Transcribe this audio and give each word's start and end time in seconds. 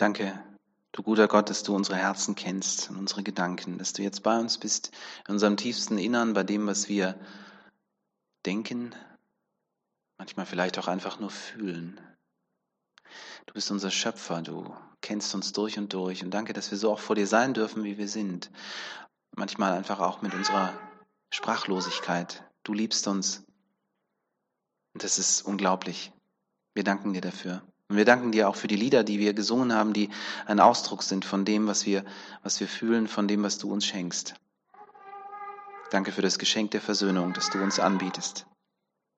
Danke, 0.00 0.42
du 0.92 1.02
guter 1.02 1.28
Gott, 1.28 1.50
dass 1.50 1.62
du 1.62 1.76
unsere 1.76 1.98
Herzen 1.98 2.34
kennst 2.34 2.88
und 2.88 2.96
unsere 2.96 3.22
Gedanken, 3.22 3.76
dass 3.76 3.92
du 3.92 4.00
jetzt 4.00 4.22
bei 4.22 4.38
uns 4.38 4.56
bist, 4.56 4.92
in 5.28 5.34
unserem 5.34 5.58
tiefsten 5.58 5.98
Innern, 5.98 6.32
bei 6.32 6.42
dem, 6.42 6.66
was 6.66 6.88
wir 6.88 7.20
denken, 8.46 8.94
manchmal 10.16 10.46
vielleicht 10.46 10.78
auch 10.78 10.88
einfach 10.88 11.20
nur 11.20 11.28
fühlen. 11.28 12.00
Du 13.44 13.52
bist 13.52 13.70
unser 13.70 13.90
Schöpfer, 13.90 14.40
du 14.40 14.74
kennst 15.02 15.34
uns 15.34 15.52
durch 15.52 15.76
und 15.76 15.92
durch 15.92 16.24
und 16.24 16.30
danke, 16.30 16.54
dass 16.54 16.70
wir 16.70 16.78
so 16.78 16.90
auch 16.90 17.00
vor 17.00 17.14
dir 17.14 17.26
sein 17.26 17.52
dürfen, 17.52 17.84
wie 17.84 17.98
wir 17.98 18.08
sind. 18.08 18.50
Manchmal 19.36 19.74
einfach 19.74 20.00
auch 20.00 20.22
mit 20.22 20.32
unserer 20.32 20.72
Sprachlosigkeit. 21.30 22.42
Du 22.62 22.72
liebst 22.72 23.06
uns. 23.06 23.44
Und 24.94 25.04
das 25.04 25.18
ist 25.18 25.42
unglaublich. 25.42 26.10
Wir 26.72 26.84
danken 26.84 27.12
dir 27.12 27.20
dafür. 27.20 27.62
Und 27.90 27.96
wir 27.96 28.04
danken 28.04 28.30
dir 28.30 28.48
auch 28.48 28.54
für 28.54 28.68
die 28.68 28.76
Lieder, 28.76 29.02
die 29.02 29.18
wir 29.18 29.34
gesungen 29.34 29.74
haben, 29.74 29.92
die 29.92 30.10
ein 30.46 30.60
Ausdruck 30.60 31.02
sind 31.02 31.24
von 31.24 31.44
dem, 31.44 31.66
was 31.66 31.86
wir, 31.86 32.04
was 32.44 32.60
wir 32.60 32.68
fühlen, 32.68 33.08
von 33.08 33.26
dem, 33.26 33.42
was 33.42 33.58
du 33.58 33.72
uns 33.72 33.84
schenkst. 33.84 34.36
Danke 35.90 36.12
für 36.12 36.22
das 36.22 36.38
Geschenk 36.38 36.70
der 36.70 36.80
Versöhnung, 36.80 37.32
das 37.32 37.50
du 37.50 37.60
uns 37.60 37.80
anbietest. 37.80 38.46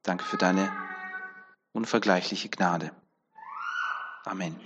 Danke 0.02 0.24
für 0.24 0.38
deine 0.38 0.73
unvergleichliche 1.73 2.48
Gnade. 2.48 2.92
Amen. 4.24 4.59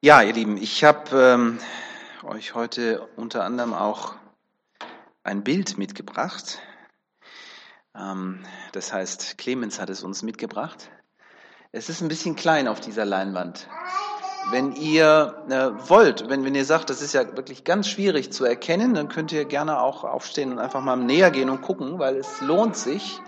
Ja, 0.00 0.22
ihr 0.22 0.32
Lieben, 0.32 0.58
ich 0.58 0.84
habe 0.84 1.10
ähm, 1.20 1.58
euch 2.22 2.54
heute 2.54 3.08
unter 3.16 3.42
anderem 3.42 3.74
auch 3.74 4.14
ein 5.24 5.42
Bild 5.42 5.76
mitgebracht. 5.76 6.60
Ähm, 7.96 8.44
das 8.72 8.92
heißt, 8.92 9.38
Clemens 9.38 9.80
hat 9.80 9.90
es 9.90 10.02
uns 10.02 10.22
mitgebracht. 10.22 10.90
Es 11.72 11.88
ist 11.88 12.00
ein 12.00 12.08
bisschen 12.08 12.36
klein 12.36 12.68
auf 12.68 12.80
dieser 12.80 13.04
Leinwand. 13.04 13.68
Wenn 14.50 14.72
ihr 14.72 15.44
äh, 15.48 15.88
wollt, 15.88 16.28
wenn, 16.28 16.44
wenn 16.44 16.54
ihr 16.54 16.64
sagt, 16.64 16.90
das 16.90 17.02
ist 17.02 17.12
ja 17.12 17.36
wirklich 17.36 17.62
ganz 17.62 17.88
schwierig 17.88 18.32
zu 18.32 18.44
erkennen, 18.44 18.94
dann 18.94 19.08
könnt 19.08 19.32
ihr 19.32 19.44
gerne 19.44 19.80
auch 19.80 20.02
aufstehen 20.02 20.50
und 20.50 20.58
einfach 20.58 20.80
mal 20.80 20.96
näher 20.96 21.30
gehen 21.30 21.50
und 21.50 21.60
gucken, 21.60 21.98
weil 21.98 22.16
es 22.16 22.40
lohnt 22.40 22.76
sich, 22.76 23.20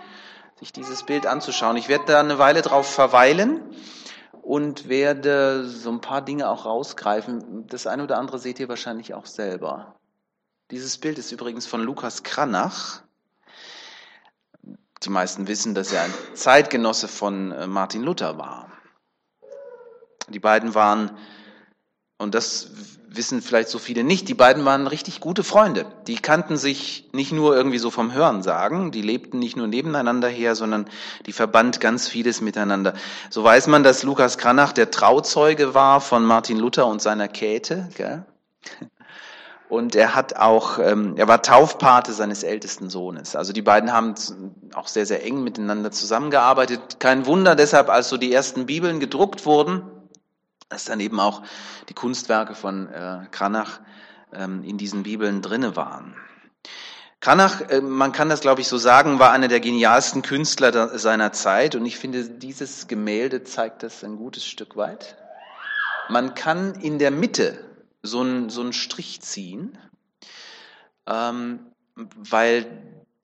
sich 0.59 0.73
dieses 0.73 1.03
Bild 1.03 1.27
anzuschauen. 1.27 1.77
Ich 1.77 1.87
werde 1.87 2.05
da 2.07 2.19
eine 2.19 2.39
Weile 2.39 2.61
drauf 2.61 2.87
verweilen 2.91 3.61
und 4.41 4.89
werde 4.89 5.65
so 5.65 5.91
ein 5.91 6.01
paar 6.01 6.21
Dinge 6.21 6.49
auch 6.49 6.65
rausgreifen. 6.65 7.67
Das 7.67 7.87
eine 7.87 8.03
oder 8.03 8.17
andere 8.17 8.39
seht 8.39 8.59
ihr 8.59 8.67
wahrscheinlich 8.67 9.13
auch 9.13 9.25
selber. 9.25 9.95
Dieses 10.71 10.97
Bild 10.97 11.17
ist 11.17 11.31
übrigens 11.31 11.65
von 11.65 11.81
Lukas 11.81 12.23
Kranach. 12.23 13.02
Die 15.03 15.09
meisten 15.09 15.47
wissen, 15.47 15.75
dass 15.75 15.91
er 15.91 16.03
ein 16.03 16.13
Zeitgenosse 16.33 17.07
von 17.07 17.51
äh, 17.51 17.67
Martin 17.67 18.03
Luther 18.03 18.37
war. 18.37 18.71
Die 20.29 20.39
beiden 20.39 20.73
waren, 20.73 21.11
und 22.17 22.33
das 22.33 22.71
wissen 23.15 23.41
vielleicht 23.41 23.69
so 23.69 23.79
viele 23.79 24.03
nicht, 24.03 24.27
die 24.27 24.33
beiden 24.33 24.65
waren 24.65 24.87
richtig 24.87 25.19
gute 25.19 25.43
Freunde. 25.43 25.85
Die 26.07 26.15
kannten 26.15 26.57
sich 26.57 27.09
nicht 27.11 27.31
nur 27.31 27.55
irgendwie 27.55 27.77
so 27.77 27.91
vom 27.91 28.13
Hören 28.13 28.41
sagen, 28.41 28.91
die 28.91 29.01
lebten 29.01 29.39
nicht 29.39 29.55
nur 29.55 29.67
nebeneinander 29.67 30.29
her, 30.29 30.55
sondern 30.55 30.89
die 31.25 31.33
verband 31.33 31.79
ganz 31.79 32.07
vieles 32.07 32.41
miteinander. 32.41 32.93
So 33.29 33.43
weiß 33.43 33.67
man, 33.67 33.83
dass 33.83 34.03
Lukas 34.03 34.37
Kranach 34.37 34.73
der 34.73 34.89
Trauzeuge 34.89 35.73
war 35.73 36.01
von 36.01 36.23
Martin 36.25 36.57
Luther 36.57 36.87
und 36.87 37.01
seiner 37.01 37.27
Käthe. 37.27 37.89
Gell? 37.95 38.25
Und 39.69 39.95
er 39.95 40.13
hat 40.13 40.35
auch, 40.35 40.77
ähm, 40.77 41.15
er 41.17 41.27
war 41.27 41.41
Taufpate 41.41 42.13
seines 42.13 42.43
ältesten 42.43 42.89
Sohnes. 42.89 43.35
Also 43.35 43.53
die 43.53 43.61
beiden 43.61 43.91
haben 43.91 44.13
auch 44.75 44.87
sehr, 44.87 45.05
sehr 45.05 45.25
eng 45.25 45.43
miteinander 45.43 45.91
zusammengearbeitet. 45.91 46.99
Kein 46.99 47.25
Wunder 47.25 47.55
deshalb, 47.55 47.89
als 47.89 48.09
so 48.09 48.17
die 48.17 48.31
ersten 48.31 48.65
Bibeln 48.65 48.99
gedruckt 48.99 49.45
wurden, 49.45 49.83
dass 50.69 50.85
dann 50.85 50.99
eben 50.99 51.19
auch 51.19 51.41
die 51.89 51.93
Kunstwerke 51.93 52.55
von 52.55 52.87
äh, 52.89 53.21
Kranach 53.31 53.79
ähm, 54.33 54.63
in 54.63 54.77
diesen 54.77 55.03
Bibeln 55.03 55.41
drinne 55.41 55.75
waren. 55.75 56.15
Kranach, 57.19 57.61
äh, 57.69 57.81
man 57.81 58.11
kann 58.11 58.29
das 58.29 58.41
glaube 58.41 58.61
ich 58.61 58.67
so 58.67 58.77
sagen, 58.77 59.17
war 59.17 59.31
einer 59.31 59.47
der 59.47 59.59
genialsten 59.59 60.23
Künstler 60.23 60.97
seiner 60.97 61.31
Zeit 61.31 61.75
und 61.75 61.85
ich 61.85 61.97
finde, 61.97 62.27
dieses 62.27 62.87
Gemälde 62.87 63.43
zeigt 63.43 63.83
das 63.83 64.03
ein 64.03 64.17
gutes 64.17 64.45
Stück 64.45 64.75
weit. 64.75 65.15
Man 66.09 66.35
kann 66.35 66.75
in 66.75 66.99
der 66.99 67.11
Mitte 67.11 67.57
so 68.03 68.19
einen, 68.19 68.49
so 68.49 68.61
einen 68.61 68.73
Strich 68.73 69.21
ziehen, 69.21 69.77
ähm, 71.07 71.59
weil 71.95 72.67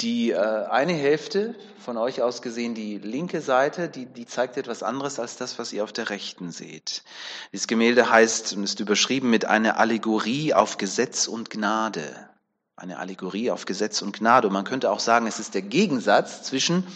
die 0.01 0.31
äh, 0.31 0.37
eine 0.37 0.93
Hälfte 0.93 1.55
von 1.77 1.97
euch 1.97 2.21
aus 2.21 2.41
gesehen, 2.41 2.73
die 2.73 2.97
linke 2.97 3.41
Seite, 3.41 3.89
die, 3.89 4.05
die 4.05 4.25
zeigt 4.25 4.55
etwas 4.55 4.81
anderes 4.81 5.19
als 5.19 5.35
das, 5.35 5.59
was 5.59 5.73
ihr 5.73 5.83
auf 5.83 5.91
der 5.91 6.09
rechten 6.09 6.51
seht. 6.51 7.03
Dieses 7.51 7.67
Gemälde 7.67 8.09
heißt 8.09 8.53
und 8.53 8.63
ist 8.63 8.79
überschrieben 8.79 9.29
mit 9.29 9.45
einer 9.45 9.77
Allegorie 9.77 10.53
auf 10.53 10.77
Gesetz 10.77 11.27
und 11.27 11.49
Gnade. 11.49 12.29
Eine 12.77 12.99
Allegorie 12.99 13.51
auf 13.51 13.65
Gesetz 13.65 14.01
und 14.01 14.17
Gnade. 14.17 14.47
Und 14.47 14.53
man 14.53 14.63
könnte 14.63 14.89
auch 14.89 15.01
sagen, 15.01 15.27
es 15.27 15.39
ist 15.39 15.53
der 15.53 15.63
Gegensatz 15.63 16.43
zwischen 16.43 16.87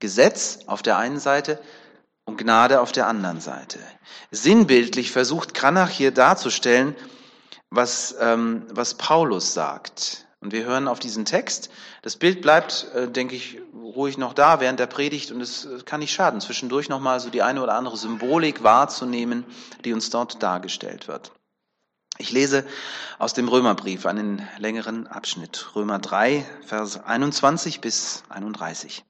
Gesetz 0.00 0.60
auf 0.66 0.82
der 0.82 0.96
einen 0.98 1.20
Seite 1.20 1.60
und 2.24 2.38
Gnade 2.38 2.80
auf 2.80 2.90
der 2.90 3.06
anderen 3.06 3.40
Seite. 3.40 3.78
Sinnbildlich 4.32 5.12
versucht 5.12 5.54
Kranach 5.54 5.90
hier 5.90 6.10
darzustellen, 6.10 6.96
was, 7.70 8.14
ähm, 8.20 8.66
was 8.70 8.94
Paulus 8.94 9.54
sagt. 9.54 10.26
Und 10.40 10.52
wir 10.52 10.64
hören 10.64 10.86
auf 10.86 11.00
diesen 11.00 11.24
Text. 11.24 11.68
Das 12.02 12.16
Bild 12.16 12.42
bleibt, 12.42 12.86
äh, 12.94 13.10
denke 13.10 13.34
ich, 13.34 13.60
ruhig 13.74 14.18
noch 14.18 14.34
da 14.34 14.60
während 14.60 14.78
der 14.78 14.86
Predigt 14.86 15.32
und 15.32 15.40
es 15.40 15.68
kann 15.84 16.00
nicht 16.00 16.12
schaden, 16.12 16.40
zwischendurch 16.40 16.88
nochmal 16.88 17.18
so 17.18 17.30
die 17.30 17.42
eine 17.42 17.62
oder 17.62 17.74
andere 17.74 17.96
Symbolik 17.96 18.62
wahrzunehmen, 18.62 19.44
die 19.84 19.92
uns 19.92 20.10
dort 20.10 20.42
dargestellt 20.42 21.08
wird. 21.08 21.32
Ich 22.18 22.32
lese 22.32 22.64
aus 23.18 23.32
dem 23.32 23.48
Römerbrief 23.48 24.06
einen 24.06 24.46
längeren 24.58 25.06
Abschnitt, 25.06 25.74
Römer 25.74 25.98
3, 25.98 26.44
Vers 26.66 27.04
21 27.04 27.80
bis 27.80 28.24
31. 28.28 29.04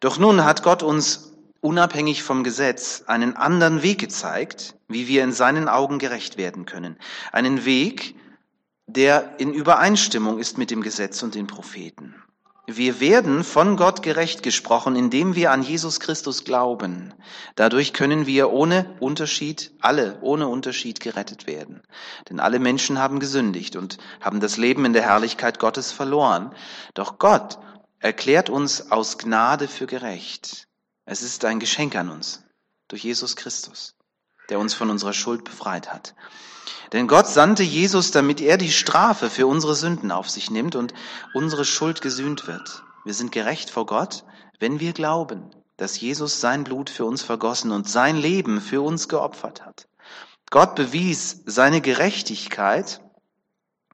Doch 0.00 0.18
nun 0.18 0.44
hat 0.44 0.62
Gott 0.62 0.82
uns 0.82 1.33
unabhängig 1.64 2.22
vom 2.22 2.44
Gesetz 2.44 3.04
einen 3.06 3.36
anderen 3.36 3.82
Weg 3.82 3.98
gezeigt, 3.98 4.76
wie 4.86 5.08
wir 5.08 5.24
in 5.24 5.32
seinen 5.32 5.66
Augen 5.66 5.98
gerecht 5.98 6.36
werden 6.36 6.66
können. 6.66 6.98
Einen 7.32 7.64
Weg, 7.64 8.16
der 8.86 9.36
in 9.38 9.54
Übereinstimmung 9.54 10.38
ist 10.38 10.58
mit 10.58 10.70
dem 10.70 10.82
Gesetz 10.82 11.22
und 11.22 11.34
den 11.34 11.46
Propheten. 11.46 12.14
Wir 12.66 13.00
werden 13.00 13.44
von 13.44 13.76
Gott 13.78 14.02
gerecht 14.02 14.42
gesprochen, 14.42 14.94
indem 14.94 15.36
wir 15.36 15.52
an 15.52 15.62
Jesus 15.62 16.00
Christus 16.00 16.44
glauben. 16.44 17.14
Dadurch 17.56 17.94
können 17.94 18.26
wir 18.26 18.50
ohne 18.50 18.94
Unterschied, 19.00 19.72
alle 19.80 20.18
ohne 20.20 20.48
Unterschied 20.48 21.00
gerettet 21.00 21.46
werden. 21.46 21.82
Denn 22.28 22.40
alle 22.40 22.58
Menschen 22.58 22.98
haben 22.98 23.20
gesündigt 23.20 23.76
und 23.76 23.96
haben 24.20 24.40
das 24.40 24.58
Leben 24.58 24.84
in 24.84 24.92
der 24.92 25.02
Herrlichkeit 25.02 25.58
Gottes 25.58 25.92
verloren. 25.92 26.54
Doch 26.92 27.18
Gott 27.18 27.58
erklärt 28.00 28.50
uns 28.50 28.92
aus 28.92 29.16
Gnade 29.16 29.66
für 29.66 29.86
gerecht. 29.86 30.68
Es 31.06 31.22
ist 31.22 31.44
ein 31.44 31.60
Geschenk 31.60 31.96
an 31.96 32.08
uns 32.08 32.42
durch 32.88 33.04
Jesus 33.04 33.36
Christus, 33.36 33.94
der 34.48 34.58
uns 34.58 34.74
von 34.74 34.90
unserer 34.90 35.12
Schuld 35.12 35.44
befreit 35.44 35.92
hat. 35.92 36.14
Denn 36.92 37.08
Gott 37.08 37.26
sandte 37.26 37.62
Jesus, 37.62 38.10
damit 38.10 38.40
er 38.40 38.56
die 38.56 38.72
Strafe 38.72 39.28
für 39.28 39.46
unsere 39.46 39.74
Sünden 39.74 40.10
auf 40.10 40.30
sich 40.30 40.50
nimmt 40.50 40.76
und 40.76 40.94
unsere 41.34 41.64
Schuld 41.64 42.00
gesühnt 42.00 42.46
wird. 42.46 42.82
Wir 43.04 43.14
sind 43.14 43.32
gerecht 43.32 43.70
vor 43.70 43.86
Gott, 43.86 44.24
wenn 44.60 44.80
wir 44.80 44.92
glauben, 44.92 45.50
dass 45.76 46.00
Jesus 46.00 46.40
sein 46.40 46.64
Blut 46.64 46.88
für 46.88 47.04
uns 47.04 47.22
vergossen 47.22 47.70
und 47.72 47.88
sein 47.88 48.16
Leben 48.16 48.60
für 48.60 48.80
uns 48.80 49.08
geopfert 49.08 49.64
hat. 49.66 49.88
Gott 50.50 50.74
bewies 50.74 51.42
seine 51.46 51.80
Gerechtigkeit, 51.80 53.00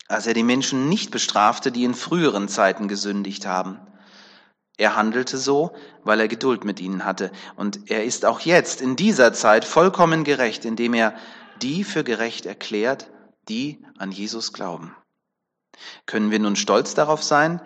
als 0.09 0.27
er 0.27 0.35
die 0.35 0.43
Menschen 0.43 0.89
nicht 0.89 1.11
bestrafte, 1.11 1.73
die 1.73 1.85
in 1.85 1.95
früheren 1.95 2.49
Zeiten 2.49 2.87
gesündigt 2.87 3.47
haben. 3.47 3.81
Er 4.81 4.97
handelte 4.97 5.37
so, 5.37 5.73
weil 6.05 6.21
er 6.21 6.29
Geduld 6.29 6.65
mit 6.65 6.81
ihnen 6.81 7.05
hatte. 7.05 7.31
Und 7.55 7.91
er 7.91 8.03
ist 8.03 8.25
auch 8.25 8.41
jetzt 8.41 8.81
in 8.81 8.97
dieser 8.97 9.35
Zeit 9.35 9.67
vollkommen 9.67 10.25
gerecht, 10.25 10.65
indem 10.65 10.95
er 10.95 11.15
die 11.61 11.85
für 11.85 12.03
gerecht 12.03 12.47
erklärt, 12.47 13.11
die 13.47 13.85
an 13.99 14.11
Jesus 14.11 14.55
glauben. 14.55 14.97
Können 16.07 16.31
wir 16.31 16.39
nun 16.39 16.57
stolz 16.57 16.95
darauf 16.95 17.23
sein, 17.23 17.61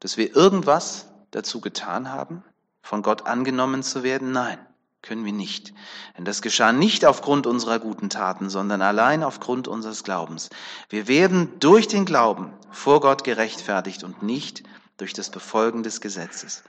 dass 0.00 0.16
wir 0.16 0.34
irgendwas 0.34 1.10
dazu 1.30 1.60
getan 1.60 2.10
haben, 2.10 2.42
von 2.80 3.02
Gott 3.02 3.26
angenommen 3.26 3.82
zu 3.82 4.02
werden? 4.02 4.32
Nein, 4.32 4.58
können 5.02 5.26
wir 5.26 5.34
nicht. 5.34 5.74
Denn 6.16 6.24
das 6.24 6.40
geschah 6.40 6.72
nicht 6.72 7.04
aufgrund 7.04 7.46
unserer 7.46 7.80
guten 7.80 8.08
Taten, 8.08 8.48
sondern 8.48 8.80
allein 8.80 9.22
aufgrund 9.22 9.68
unseres 9.68 10.04
Glaubens. 10.04 10.48
Wir 10.88 11.06
werden 11.06 11.52
durch 11.60 11.86
den 11.86 12.06
Glauben 12.06 12.54
vor 12.70 13.02
Gott 13.02 13.24
gerechtfertigt 13.24 14.04
und 14.04 14.22
nicht 14.22 14.62
das 14.96 15.30
Befolgen 15.30 15.82
des 15.82 16.00
Gesetzes? 16.00 16.62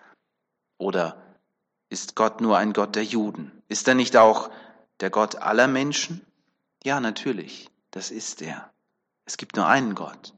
Oder 0.77 1.21
ist 1.89 2.15
Gott 2.15 2.41
nur 2.41 2.57
ein 2.57 2.73
Gott 2.73 2.95
der 2.95 3.03
Juden? 3.03 3.51
Ist 3.67 3.87
er 3.87 3.95
nicht 3.95 4.17
auch 4.17 4.49
der 4.99 5.09
Gott 5.09 5.35
aller 5.35 5.67
Menschen? 5.67 6.25
Ja, 6.83 6.99
natürlich, 6.99 7.69
das 7.91 8.11
ist 8.11 8.41
er. 8.41 8.71
Es 9.25 9.37
gibt 9.37 9.55
nur 9.55 9.67
einen 9.67 9.95
Gott, 9.95 10.33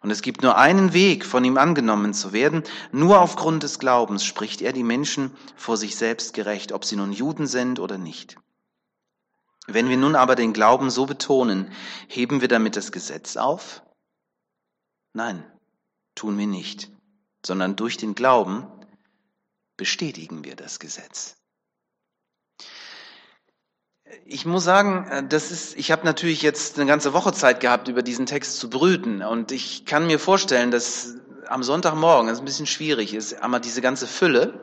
Und 0.00 0.10
es 0.10 0.22
gibt 0.22 0.42
nur 0.42 0.56
einen 0.56 0.92
Weg, 0.92 1.26
von 1.26 1.44
ihm 1.44 1.58
angenommen 1.58 2.14
zu 2.14 2.32
werden. 2.32 2.62
Nur 2.92 3.20
aufgrund 3.20 3.62
des 3.62 3.78
Glaubens 3.78 4.24
spricht 4.24 4.62
er 4.62 4.72
die 4.72 4.84
Menschen 4.84 5.36
vor 5.56 5.76
sich 5.76 5.96
selbst 5.96 6.32
gerecht, 6.32 6.72
ob 6.72 6.84
sie 6.84 6.96
nun 6.96 7.12
Juden 7.12 7.46
sind 7.46 7.80
oder 7.80 7.98
nicht. 7.98 8.36
Wenn 9.66 9.88
wir 9.88 9.96
nun 9.96 10.14
aber 10.14 10.36
den 10.36 10.52
Glauben 10.52 10.90
so 10.90 11.06
betonen, 11.06 11.72
heben 12.06 12.40
wir 12.40 12.48
damit 12.48 12.76
das 12.76 12.92
Gesetz 12.92 13.36
auf? 13.36 13.82
Nein, 15.12 15.44
tun 16.14 16.38
wir 16.38 16.46
nicht, 16.46 16.90
sondern 17.46 17.76
durch 17.76 17.96
den 17.96 18.14
Glauben 18.14 18.66
bestätigen 19.76 20.44
wir 20.44 20.56
das 20.56 20.78
Gesetz 20.78 21.36
ich 24.26 24.46
muss 24.46 24.64
sagen, 24.64 25.06
äh, 25.10 25.26
das 25.26 25.50
ist, 25.50 25.76
ich 25.76 25.90
habe 25.90 26.04
natürlich 26.04 26.42
jetzt 26.42 26.78
eine 26.78 26.86
ganze 26.86 27.12
Woche 27.12 27.32
Zeit 27.32 27.60
gehabt, 27.60 27.88
über 27.88 28.02
diesen 28.02 28.26
Text 28.26 28.58
zu 28.58 28.70
brüten. 28.70 29.22
Und 29.22 29.52
ich 29.52 29.84
kann 29.86 30.06
mir 30.06 30.18
vorstellen, 30.18 30.70
dass 30.70 31.14
am 31.48 31.62
Sonntagmorgen 31.62 32.30
es 32.30 32.38
ein 32.38 32.44
bisschen 32.44 32.66
schwierig 32.66 33.14
ist, 33.14 33.34
einmal 33.42 33.60
diese 33.60 33.82
ganze 33.82 34.06
Fülle 34.06 34.62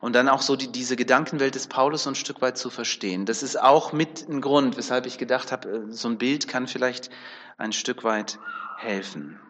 und 0.00 0.14
dann 0.14 0.28
auch 0.28 0.42
so 0.42 0.56
die, 0.56 0.70
diese 0.70 0.96
Gedankenwelt 0.96 1.54
des 1.54 1.66
Paulus 1.66 2.04
so 2.04 2.10
ein 2.10 2.14
Stück 2.14 2.42
weit 2.42 2.58
zu 2.58 2.70
verstehen. 2.70 3.26
Das 3.26 3.42
ist 3.42 3.60
auch 3.60 3.92
mit 3.92 4.28
ein 4.28 4.40
Grund, 4.40 4.76
weshalb 4.76 5.06
ich 5.06 5.18
gedacht 5.18 5.52
habe, 5.52 5.68
äh, 5.68 5.80
so 5.92 6.08
ein 6.08 6.18
Bild 6.18 6.48
kann 6.48 6.66
vielleicht 6.66 7.10
ein 7.58 7.72
Stück 7.72 8.04
weit 8.04 8.38
helfen. 8.78 9.40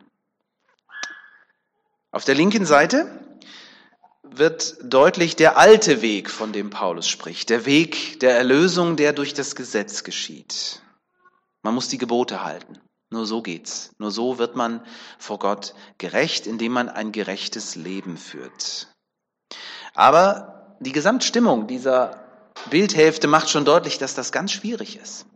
Auf 2.12 2.24
der 2.24 2.34
linken 2.34 2.66
Seite 2.66 3.08
wird 4.22 4.76
deutlich 4.82 5.36
der 5.36 5.58
alte 5.58 6.02
Weg, 6.02 6.30
von 6.30 6.52
dem 6.52 6.70
Paulus 6.70 7.08
spricht, 7.08 7.50
der 7.50 7.66
Weg 7.66 8.20
der 8.20 8.36
Erlösung, 8.36 8.96
der 8.96 9.12
durch 9.12 9.34
das 9.34 9.54
Gesetz 9.54 10.02
geschieht. 10.04 10.82
Man 11.62 11.74
muss 11.74 11.88
die 11.88 11.98
Gebote 11.98 12.42
halten. 12.42 12.78
Nur 13.10 13.26
so 13.26 13.42
geht's. 13.42 13.90
Nur 13.98 14.10
so 14.10 14.38
wird 14.38 14.54
man 14.54 14.84
vor 15.18 15.38
Gott 15.38 15.74
gerecht, 15.98 16.46
indem 16.46 16.72
man 16.72 16.88
ein 16.88 17.12
gerechtes 17.12 17.74
Leben 17.74 18.16
führt. 18.16 18.88
Aber 19.94 20.76
die 20.80 20.92
Gesamtstimmung 20.92 21.66
dieser 21.66 22.24
Bildhälfte 22.70 23.26
macht 23.26 23.50
schon 23.50 23.64
deutlich, 23.64 23.98
dass 23.98 24.14
das 24.14 24.32
ganz 24.32 24.52
schwierig 24.52 24.96
ist. 24.96 25.26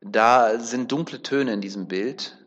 Da 0.00 0.60
sind 0.60 0.92
dunkle 0.92 1.22
Töne 1.22 1.52
in 1.52 1.60
diesem 1.60 1.88
Bild, 1.88 2.38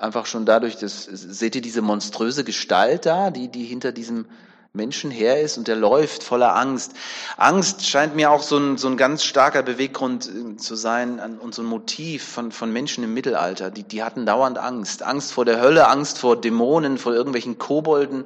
Einfach 0.00 0.24
schon 0.24 0.46
dadurch, 0.46 0.76
dass, 0.76 1.04
seht 1.04 1.54
ihr 1.54 1.60
diese 1.60 1.82
monströse 1.82 2.42
Gestalt 2.42 3.04
da, 3.04 3.30
die, 3.30 3.48
die 3.48 3.64
hinter 3.64 3.92
diesem 3.92 4.24
Menschen 4.72 5.10
her 5.10 5.40
ist 5.42 5.58
und 5.58 5.68
der 5.68 5.76
läuft 5.76 6.22
voller 6.22 6.56
Angst. 6.56 6.94
Angst 7.36 7.86
scheint 7.86 8.16
mir 8.16 8.30
auch 8.30 8.42
so 8.42 8.56
ein, 8.56 8.78
so 8.78 8.88
ein 8.88 8.96
ganz 8.96 9.24
starker 9.24 9.62
Beweggrund 9.62 10.26
äh, 10.26 10.56
zu 10.56 10.74
sein 10.74 11.20
und 11.40 11.54
so 11.54 11.62
ein 11.62 11.66
Motiv 11.66 12.24
von, 12.24 12.50
von 12.50 12.72
Menschen 12.72 13.04
im 13.04 13.12
Mittelalter. 13.12 13.70
Die, 13.70 13.82
die 13.82 14.02
hatten 14.02 14.24
dauernd 14.24 14.56
Angst. 14.58 15.02
Angst 15.02 15.32
vor 15.32 15.44
der 15.44 15.60
Hölle, 15.60 15.88
Angst 15.88 16.18
vor 16.18 16.40
Dämonen, 16.40 16.98
vor 16.98 17.12
irgendwelchen 17.12 17.58
Kobolden, 17.58 18.24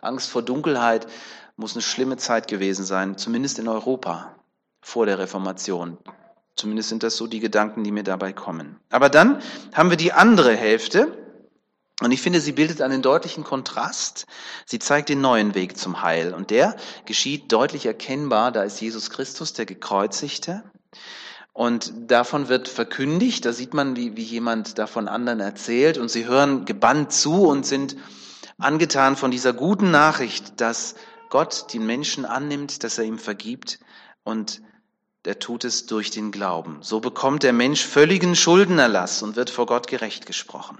Angst 0.00 0.30
vor 0.30 0.42
Dunkelheit. 0.42 1.06
Muss 1.56 1.74
eine 1.74 1.82
schlimme 1.82 2.16
Zeit 2.16 2.48
gewesen 2.48 2.84
sein, 2.86 3.18
zumindest 3.18 3.58
in 3.58 3.68
Europa 3.68 4.34
vor 4.80 5.04
der 5.04 5.18
Reformation. 5.18 5.98
Zumindest 6.60 6.90
sind 6.90 7.02
das 7.02 7.16
so 7.16 7.26
die 7.26 7.40
Gedanken, 7.40 7.84
die 7.84 7.90
mir 7.90 8.02
dabei 8.02 8.34
kommen. 8.34 8.78
Aber 8.90 9.08
dann 9.08 9.40
haben 9.72 9.88
wir 9.88 9.96
die 9.96 10.12
andere 10.12 10.54
Hälfte. 10.54 11.16
Und 12.02 12.12
ich 12.12 12.20
finde, 12.20 12.42
sie 12.42 12.52
bildet 12.52 12.82
einen 12.82 13.00
deutlichen 13.00 13.44
Kontrast. 13.44 14.26
Sie 14.66 14.78
zeigt 14.78 15.08
den 15.08 15.22
neuen 15.22 15.54
Weg 15.54 15.78
zum 15.78 16.02
Heil. 16.02 16.34
Und 16.34 16.50
der 16.50 16.76
geschieht 17.06 17.50
deutlich 17.50 17.86
erkennbar. 17.86 18.52
Da 18.52 18.62
ist 18.62 18.78
Jesus 18.78 19.08
Christus, 19.08 19.54
der 19.54 19.64
Gekreuzigte. 19.64 20.62
Und 21.54 21.94
davon 22.10 22.50
wird 22.50 22.68
verkündigt. 22.68 23.46
Da 23.46 23.54
sieht 23.54 23.72
man, 23.72 23.96
wie, 23.96 24.18
wie 24.18 24.22
jemand 24.22 24.76
davon 24.78 25.08
anderen 25.08 25.40
erzählt. 25.40 25.96
Und 25.96 26.10
sie 26.10 26.26
hören 26.26 26.66
gebannt 26.66 27.10
zu 27.10 27.46
und 27.46 27.64
sind 27.64 27.96
angetan 28.58 29.16
von 29.16 29.30
dieser 29.30 29.54
guten 29.54 29.90
Nachricht, 29.90 30.60
dass 30.60 30.94
Gott 31.30 31.72
den 31.72 31.86
Menschen 31.86 32.26
annimmt, 32.26 32.84
dass 32.84 32.98
er 32.98 33.04
ihm 33.04 33.18
vergibt 33.18 33.78
und 34.24 34.60
der 35.24 35.38
tut 35.38 35.64
es 35.64 35.86
durch 35.86 36.10
den 36.10 36.32
Glauben. 36.32 36.78
So 36.82 37.00
bekommt 37.00 37.42
der 37.42 37.52
Mensch 37.52 37.84
völligen 37.84 38.34
Schuldenerlass 38.34 39.22
und 39.22 39.36
wird 39.36 39.50
vor 39.50 39.66
Gott 39.66 39.86
gerecht 39.86 40.26
gesprochen. 40.26 40.78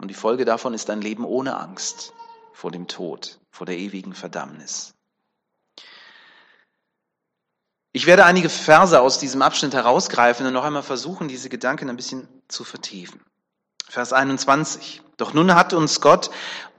Und 0.00 0.08
die 0.08 0.14
Folge 0.14 0.44
davon 0.44 0.74
ist 0.74 0.90
ein 0.90 1.00
Leben 1.00 1.24
ohne 1.24 1.58
Angst 1.58 2.12
vor 2.52 2.70
dem 2.70 2.88
Tod, 2.88 3.38
vor 3.50 3.66
der 3.66 3.78
ewigen 3.78 4.14
Verdammnis. 4.14 4.94
Ich 7.92 8.06
werde 8.06 8.24
einige 8.24 8.48
Verse 8.48 9.00
aus 9.00 9.18
diesem 9.18 9.42
Abschnitt 9.42 9.74
herausgreifen 9.74 10.46
und 10.46 10.52
noch 10.52 10.64
einmal 10.64 10.82
versuchen, 10.82 11.28
diese 11.28 11.48
Gedanken 11.48 11.88
ein 11.88 11.96
bisschen 11.96 12.28
zu 12.48 12.64
vertiefen. 12.64 13.20
Vers 13.88 14.12
21. 14.12 15.02
Doch 15.16 15.32
nun 15.32 15.54
hat 15.54 15.72
uns 15.72 16.00
Gott 16.00 16.30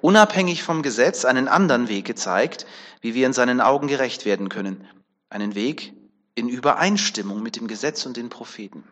unabhängig 0.01 0.63
vom 0.63 0.81
Gesetz 0.81 1.25
einen 1.25 1.47
anderen 1.47 1.89
Weg 1.89 2.05
gezeigt, 2.05 2.65
wie 3.01 3.15
wir 3.15 3.25
in 3.25 3.33
seinen 3.33 3.59
Augen 3.59 3.87
gerecht 3.87 4.25
werden 4.25 4.49
können. 4.49 4.87
Einen 5.29 5.55
Weg, 5.55 5.93
in 6.35 6.49
Übereinstimmung 6.49 7.41
mit 7.41 7.55
dem 7.55 7.67
Gesetz 7.67 8.05
und 8.05 8.17
den 8.17 8.29
Propheten. 8.29 8.83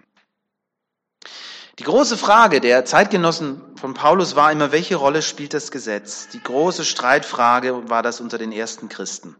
Die 1.80 1.84
große 1.84 2.18
Frage 2.18 2.60
der 2.60 2.86
Zeitgenossen 2.86 3.62
von 3.75 3.94
Paulus 3.94 4.36
war 4.36 4.51
immer, 4.51 4.72
welche 4.72 4.95
Rolle 4.95 5.22
spielt 5.22 5.54
das 5.54 5.69
Gesetz? 5.69 6.28
Die 6.30 6.42
große 6.42 6.84
Streitfrage 6.84 7.89
war 7.89 8.01
das 8.01 8.19
unter 8.19 8.39
den 8.39 8.51
ersten 8.51 8.89
Christen. 8.89 9.36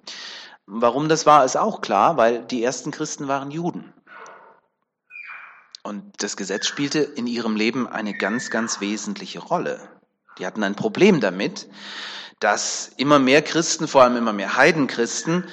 Warum 0.67 1.09
das 1.09 1.25
war, 1.25 1.45
ist 1.45 1.57
auch 1.57 1.81
klar, 1.81 2.17
weil 2.17 2.44
die 2.44 2.63
ersten 2.63 2.91
Christen 2.91 3.27
waren 3.27 3.49
Juden. 3.49 3.91
Und 5.81 6.21
das 6.21 6.38
Gesetz 6.38 6.67
spielte 6.67 7.00
in 7.00 7.25
ihrem 7.25 7.55
Leben 7.55 7.88
eine 7.88 8.13
ganz, 8.13 8.51
ganz 8.51 8.81
wesentliche 8.81 9.39
Rolle. 9.39 9.79
Die 10.38 10.45
hatten 10.45 10.63
ein 10.63 10.75
Problem 10.75 11.19
damit, 11.19 11.67
dass 12.39 12.91
immer 12.97 13.17
mehr 13.17 13.41
Christen, 13.41 13.88
vor 13.88 14.03
allem 14.03 14.17
immer 14.17 14.33
mehr 14.33 14.55
Heidenchristen, 14.55 15.45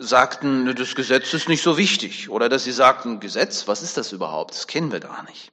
sagten, 0.00 0.74
das 0.74 0.94
Gesetz 0.94 1.32
ist 1.34 1.48
nicht 1.48 1.62
so 1.62 1.76
wichtig. 1.76 2.30
Oder 2.30 2.48
dass 2.48 2.64
sie 2.64 2.72
sagten, 2.72 3.20
Gesetz, 3.20 3.68
was 3.68 3.82
ist 3.82 3.96
das 3.96 4.12
überhaupt? 4.12 4.52
Das 4.54 4.66
kennen 4.66 4.90
wir 4.90 5.00
gar 5.00 5.22
nicht. 5.24 5.52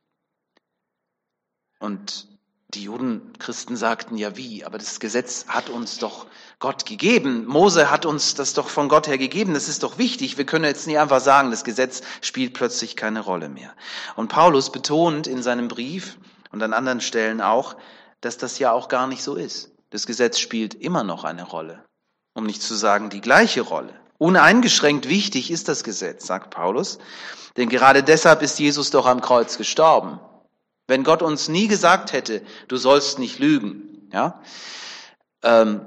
Und 1.79 2.27
die 2.69 2.83
Judenchristen 2.83 3.75
sagten, 3.75 4.17
ja 4.17 4.35
wie, 4.35 4.65
aber 4.65 4.77
das 4.77 4.99
Gesetz 4.99 5.45
hat 5.47 5.69
uns 5.69 5.99
doch 5.99 6.27
Gott 6.59 6.85
gegeben. 6.85 7.45
Mose 7.45 7.91
hat 7.91 8.05
uns 8.05 8.35
das 8.35 8.53
doch 8.53 8.69
von 8.69 8.89
Gott 8.89 9.07
her 9.07 9.17
gegeben. 9.17 9.53
Das 9.53 9.67
ist 9.67 9.83
doch 9.83 9.97
wichtig. 9.97 10.37
Wir 10.37 10.45
können 10.45 10.65
jetzt 10.65 10.87
nicht 10.87 10.97
einfach 10.97 11.21
sagen, 11.21 11.51
das 11.51 11.63
Gesetz 11.63 12.01
spielt 12.21 12.53
plötzlich 12.53 12.95
keine 12.95 13.19
Rolle 13.19 13.49
mehr. 13.49 13.73
Und 14.15 14.29
Paulus 14.29 14.71
betont 14.71 15.27
in 15.27 15.43
seinem 15.43 15.67
Brief 15.67 16.17
und 16.51 16.63
an 16.63 16.73
anderen 16.73 17.01
Stellen 17.01 17.41
auch, 17.41 17.75
dass 18.21 18.37
das 18.37 18.59
ja 18.59 18.71
auch 18.71 18.87
gar 18.87 19.07
nicht 19.07 19.23
so 19.23 19.35
ist. 19.35 19.71
Das 19.89 20.07
Gesetz 20.07 20.39
spielt 20.39 20.73
immer 20.73 21.03
noch 21.03 21.25
eine 21.25 21.43
Rolle, 21.43 21.85
um 22.33 22.45
nicht 22.45 22.61
zu 22.61 22.75
sagen 22.75 23.09
die 23.09 23.21
gleiche 23.21 23.61
Rolle. 23.61 23.93
Uneingeschränkt 24.17 25.07
wichtig 25.07 25.51
ist 25.51 25.67
das 25.67 25.83
Gesetz, 25.83 26.25
sagt 26.25 26.49
Paulus, 26.49 26.97
denn 27.55 27.69
gerade 27.69 28.03
deshalb 28.03 28.41
ist 28.41 28.59
Jesus 28.59 28.89
doch 28.89 29.05
am 29.05 29.21
Kreuz 29.21 29.57
gestorben. 29.57 30.19
Wenn 30.87 31.03
Gott 31.03 31.21
uns 31.21 31.49
nie 31.49 31.67
gesagt 31.67 32.13
hätte, 32.13 32.41
du 32.67 32.77
sollst 32.77 33.19
nicht 33.19 33.39
lügen, 33.39 34.09
ja, 34.11 34.41
ähm, 35.43 35.81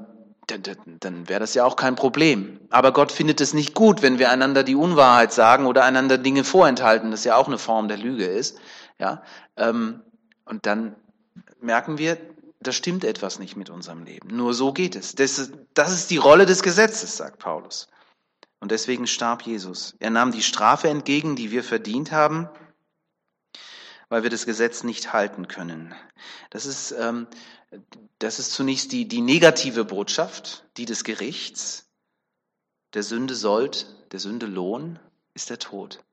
dann, 0.46 0.62
dann 1.00 1.28
wäre 1.28 1.40
das 1.40 1.54
ja 1.54 1.64
auch 1.64 1.76
kein 1.76 1.94
Problem. 1.96 2.60
Aber 2.70 2.92
Gott 2.92 3.12
findet 3.12 3.40
es 3.40 3.54
nicht 3.54 3.74
gut, 3.74 4.02
wenn 4.02 4.18
wir 4.18 4.30
einander 4.30 4.62
die 4.64 4.74
Unwahrheit 4.74 5.32
sagen 5.32 5.66
oder 5.66 5.84
einander 5.84 6.18
Dinge 6.18 6.44
vorenthalten, 6.44 7.10
das 7.10 7.24
ja 7.24 7.36
auch 7.36 7.46
eine 7.46 7.58
Form 7.58 7.88
der 7.88 7.98
Lüge 7.98 8.26
ist. 8.26 8.58
Ja, 8.98 9.22
ähm, 9.56 10.02
und 10.44 10.66
dann 10.66 10.96
merken 11.60 11.98
wir, 11.98 12.18
da 12.60 12.72
stimmt 12.72 13.04
etwas 13.04 13.38
nicht 13.38 13.56
mit 13.56 13.70
unserem 13.70 14.04
Leben. 14.04 14.36
Nur 14.36 14.52
so 14.52 14.72
geht 14.72 14.96
es. 14.96 15.14
Das, 15.14 15.50
das 15.72 15.92
ist 15.92 16.10
die 16.10 16.18
Rolle 16.18 16.46
des 16.46 16.62
Gesetzes, 16.62 17.16
sagt 17.16 17.38
Paulus. 17.38 17.88
Und 18.60 18.70
deswegen 18.70 19.06
starb 19.06 19.42
Jesus. 19.42 19.96
Er 19.98 20.10
nahm 20.10 20.32
die 20.32 20.42
Strafe 20.42 20.88
entgegen, 20.88 21.34
die 21.34 21.50
wir 21.50 21.64
verdient 21.64 22.12
haben, 22.12 22.48
weil 24.10 24.22
wir 24.22 24.30
das 24.30 24.44
Gesetz 24.44 24.84
nicht 24.84 25.12
halten 25.12 25.48
können. 25.48 25.94
Das 26.50 26.66
ist, 26.66 26.92
ähm, 26.92 27.26
das 28.18 28.38
ist 28.38 28.52
zunächst 28.52 28.92
die, 28.92 29.08
die 29.08 29.22
negative 29.22 29.84
Botschaft, 29.84 30.66
die 30.76 30.84
des 30.84 31.04
Gerichts. 31.04 31.88
Der 32.92 33.02
Sünde 33.02 33.34
Sold, 33.34 33.86
der 34.12 34.18
Sünde 34.18 34.46
Lohn 34.46 34.98
ist 35.32 35.48
der 35.48 35.58
Tod. 35.58 36.04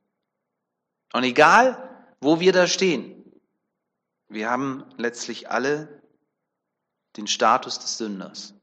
Und 1.12 1.24
egal, 1.24 1.90
wo 2.22 2.40
wir 2.40 2.54
da 2.54 2.68
stehen, 2.68 3.24
wir 4.30 4.50
haben 4.50 4.86
letztlich 4.98 5.50
alle 5.50 6.02
den 7.16 7.28
Status 7.28 7.80
des 7.80 7.98
Sünders. 7.98 8.54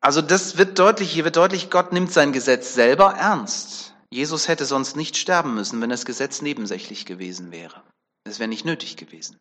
Also 0.00 0.22
das 0.22 0.56
wird 0.56 0.78
deutlich, 0.78 1.12
hier 1.12 1.24
wird 1.24 1.36
deutlich, 1.36 1.70
Gott 1.70 1.92
nimmt 1.92 2.12
sein 2.12 2.32
Gesetz 2.32 2.74
selber 2.74 3.14
ernst. 3.14 3.94
Jesus 4.10 4.48
hätte 4.48 4.64
sonst 4.64 4.96
nicht 4.96 5.16
sterben 5.16 5.54
müssen, 5.54 5.80
wenn 5.80 5.90
das 5.90 6.04
Gesetz 6.06 6.42
nebensächlich 6.42 7.06
gewesen 7.06 7.50
wäre. 7.50 7.82
Es 8.24 8.38
wäre 8.38 8.48
nicht 8.48 8.64
nötig 8.64 8.96
gewesen. 8.96 9.38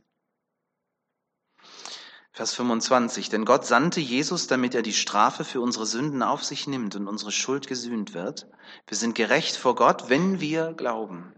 Vers 2.31 2.53
25. 2.55 3.29
Denn 3.29 3.45
Gott 3.45 3.65
sandte 3.65 4.01
Jesus, 4.01 4.47
damit 4.47 4.75
er 4.75 4.81
die 4.81 4.93
Strafe 4.93 5.45
für 5.45 5.61
unsere 5.61 5.85
Sünden 5.85 6.21
auf 6.21 6.43
sich 6.43 6.67
nimmt 6.67 6.95
und 6.95 7.07
unsere 7.07 7.31
Schuld 7.31 7.67
gesühnt 7.67 8.13
wird. 8.13 8.47
Wir 8.87 8.97
sind 8.97 9.15
gerecht 9.15 9.55
vor 9.55 9.75
Gott, 9.75 10.09
wenn 10.09 10.41
wir 10.41 10.73
glauben. 10.73 11.33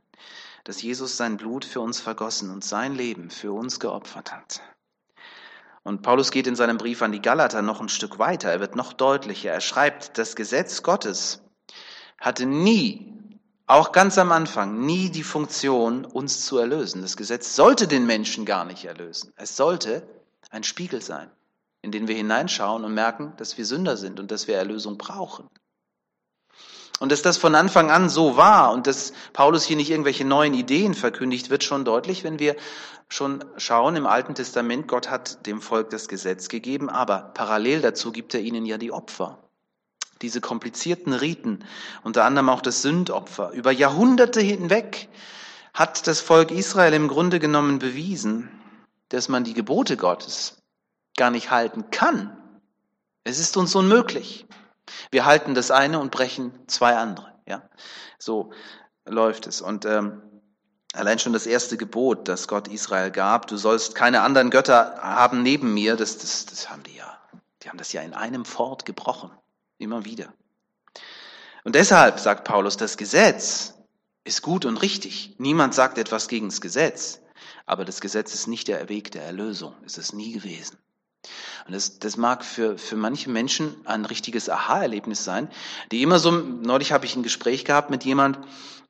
dass 0.67 0.81
Jesus 0.81 1.15
sein 1.15 1.37
Blut 1.37 1.63
für 1.63 1.79
uns 1.79 2.01
vergossen 2.01 2.49
und 2.49 2.61
sein 2.61 2.93
Leben 2.93 3.29
für 3.29 3.53
uns 3.53 3.79
geopfert 3.79 4.33
hat. 4.33 4.61
Und 5.87 6.01
Paulus 6.01 6.31
geht 6.31 6.47
in 6.47 6.57
seinem 6.57 6.77
Brief 6.77 7.01
an 7.01 7.13
die 7.13 7.21
Galater 7.21 7.61
noch 7.61 7.79
ein 7.79 7.87
Stück 7.87 8.19
weiter. 8.19 8.51
Er 8.51 8.59
wird 8.59 8.75
noch 8.75 8.91
deutlicher. 8.91 9.51
Er 9.51 9.61
schreibt, 9.61 10.17
das 10.17 10.35
Gesetz 10.35 10.83
Gottes 10.83 11.41
hatte 12.19 12.45
nie, 12.45 13.13
auch 13.67 13.93
ganz 13.93 14.17
am 14.17 14.33
Anfang, 14.33 14.85
nie 14.85 15.09
die 15.09 15.23
Funktion, 15.23 16.03
uns 16.03 16.45
zu 16.45 16.57
erlösen. 16.57 17.01
Das 17.01 17.15
Gesetz 17.15 17.55
sollte 17.55 17.87
den 17.87 18.05
Menschen 18.05 18.43
gar 18.43 18.65
nicht 18.65 18.83
erlösen. 18.83 19.31
Es 19.37 19.55
sollte 19.55 20.05
ein 20.49 20.65
Spiegel 20.65 21.01
sein, 21.01 21.31
in 21.81 21.93
den 21.93 22.09
wir 22.09 22.15
hineinschauen 22.15 22.83
und 22.83 22.93
merken, 22.93 23.31
dass 23.37 23.57
wir 23.57 23.65
Sünder 23.65 23.95
sind 23.95 24.19
und 24.19 24.29
dass 24.29 24.49
wir 24.49 24.57
Erlösung 24.57 24.97
brauchen. 24.97 25.47
Und 26.99 27.11
dass 27.11 27.21
das 27.21 27.37
von 27.37 27.53
Anfang 27.53 27.91
an 27.91 28.09
so 28.09 28.37
war 28.37 28.71
und 28.71 28.87
dass 28.87 29.13
Paulus 29.33 29.63
hier 29.63 29.75
nicht 29.75 29.91
irgendwelche 29.91 30.25
neuen 30.25 30.53
Ideen 30.53 30.95
verkündigt, 30.95 31.49
wird 31.49 31.63
schon 31.63 31.85
deutlich, 31.85 32.23
wenn 32.23 32.39
wir 32.39 32.55
schon 33.09 33.45
schauen 33.57 33.95
im 33.95 34.07
Alten 34.07 34.35
Testament, 34.35 34.87
Gott 34.87 35.09
hat 35.09 35.45
dem 35.45 35.61
Volk 35.61 35.89
das 35.91 36.07
Gesetz 36.07 36.49
gegeben, 36.49 36.89
aber 36.89 37.31
parallel 37.33 37.81
dazu 37.81 38.11
gibt 38.11 38.33
er 38.33 38.41
ihnen 38.41 38.65
ja 38.65 38.77
die 38.77 38.91
Opfer. 38.91 39.37
Diese 40.21 40.41
komplizierten 40.41 41.13
Riten, 41.13 41.63
unter 42.03 42.25
anderem 42.25 42.49
auch 42.49 42.61
das 42.61 42.81
Sündopfer. 42.81 43.51
Über 43.51 43.71
Jahrhunderte 43.71 44.41
hinweg 44.41 45.09
hat 45.73 46.07
das 46.07 46.21
Volk 46.21 46.49
Israel 46.49 46.93
im 46.93 47.07
Grunde 47.07 47.39
genommen 47.39 47.77
bewiesen, 47.77 48.49
dass 49.09 49.29
man 49.29 49.43
die 49.43 49.53
Gebote 49.53 49.95
Gottes 49.95 50.57
gar 51.15 51.29
nicht 51.29 51.51
halten 51.51 51.91
kann. 51.91 52.35
Es 53.23 53.39
ist 53.39 53.57
uns 53.57 53.75
unmöglich. 53.75 54.47
Wir 55.11 55.25
halten 55.25 55.53
das 55.53 55.71
eine 55.71 55.99
und 55.99 56.11
brechen 56.11 56.53
zwei 56.67 56.95
andere. 56.95 57.33
Ja, 57.45 57.69
so 58.19 58.51
läuft 59.05 59.47
es. 59.47 59.61
Und 59.61 59.85
ähm, 59.85 60.21
allein 60.93 61.19
schon 61.19 61.33
das 61.33 61.45
erste 61.45 61.77
Gebot, 61.77 62.27
das 62.27 62.47
Gott 62.47 62.67
Israel 62.67 63.11
gab, 63.11 63.47
du 63.47 63.57
sollst 63.57 63.95
keine 63.95 64.21
anderen 64.21 64.49
Götter 64.49 64.97
haben 65.01 65.43
neben 65.43 65.73
mir, 65.73 65.95
das, 65.95 66.17
das, 66.17 66.45
das 66.45 66.69
haben 66.69 66.83
die 66.83 66.95
ja, 66.95 67.17
die 67.63 67.69
haben 67.69 67.77
das 67.77 67.93
ja 67.93 68.01
in 68.01 68.13
einem 68.13 68.45
Fort 68.45 68.85
gebrochen, 68.85 69.31
immer 69.77 70.05
wieder. 70.05 70.33
Und 71.63 71.75
deshalb 71.75 72.19
sagt 72.19 72.45
Paulus, 72.45 72.77
das 72.77 72.97
Gesetz 72.97 73.73
ist 74.23 74.41
gut 74.41 74.65
und 74.65 74.77
richtig. 74.77 75.35
Niemand 75.37 75.73
sagt 75.73 75.97
etwas 75.97 76.27
gegen 76.27 76.49
das 76.49 76.61
Gesetz, 76.61 77.21
aber 77.65 77.85
das 77.85 78.01
Gesetz 78.01 78.33
ist 78.33 78.47
nicht 78.47 78.67
der 78.67 78.89
Weg 78.89 79.11
der 79.11 79.23
Erlösung, 79.23 79.75
ist 79.85 79.97
es 79.97 80.13
nie 80.13 80.33
gewesen. 80.33 80.77
Und 81.67 81.73
das, 81.73 81.99
das 81.99 82.15
mag 82.15 82.45
für, 82.45 82.77
für 82.77 82.95
manche 82.95 83.29
Menschen 83.29 83.75
ein 83.85 84.05
richtiges 84.05 84.49
Aha-Erlebnis 84.49 85.23
sein, 85.25 85.49
die 85.91 86.01
immer 86.01 86.17
so, 86.17 86.31
neulich 86.31 86.93
habe 86.93 87.05
ich 87.05 87.15
ein 87.15 87.23
Gespräch 87.23 87.65
gehabt 87.65 87.89
mit 87.89 88.05
jemand, 88.05 88.39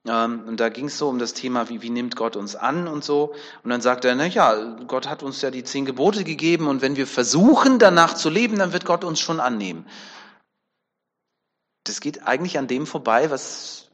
ähm, 0.08 0.44
und 0.48 0.60
da 0.60 0.70
ging 0.70 0.86
es 0.86 0.98
so 0.98 1.10
um 1.10 1.20
das 1.20 1.34
Thema, 1.34 1.70
wie, 1.70 1.82
wie 1.82 1.90
nimmt 1.90 2.16
Gott 2.16 2.36
uns 2.36 2.56
an 2.56 2.88
und 2.88 3.04
so. 3.04 3.34
Und 3.64 3.70
dann 3.70 3.82
sagt 3.82 4.06
er, 4.06 4.16
na 4.16 4.26
ja, 4.26 4.76
Gott 4.88 5.08
hat 5.08 5.24
uns 5.24 5.42
ja 5.42 5.52
die 5.52 5.64
zehn 5.64 5.86
Gebote 5.86 6.24
gegeben 6.24 6.68
und 6.68 6.82
wenn 6.82 6.96
wir 6.96 7.08
versuchen, 7.08 7.80
danach 7.80 8.14
zu 8.14 8.30
leben, 8.30 8.58
dann 8.58 8.74
wird 8.74 8.86
Gott 8.86 9.04
uns 9.04 9.20
schon 9.20 9.40
annehmen. 9.40 9.86
Das 11.84 12.00
geht 12.00 12.28
eigentlich 12.28 12.58
an 12.58 12.68
dem 12.68 12.86
vorbei, 12.86 13.30
was, 13.32 13.90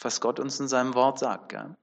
was 0.00 0.20
Gott 0.20 0.40
uns 0.40 0.60
in 0.60 0.68
seinem 0.68 0.94
Wort 0.94 1.18
sagt. 1.18 1.50
Gell? 1.50 1.76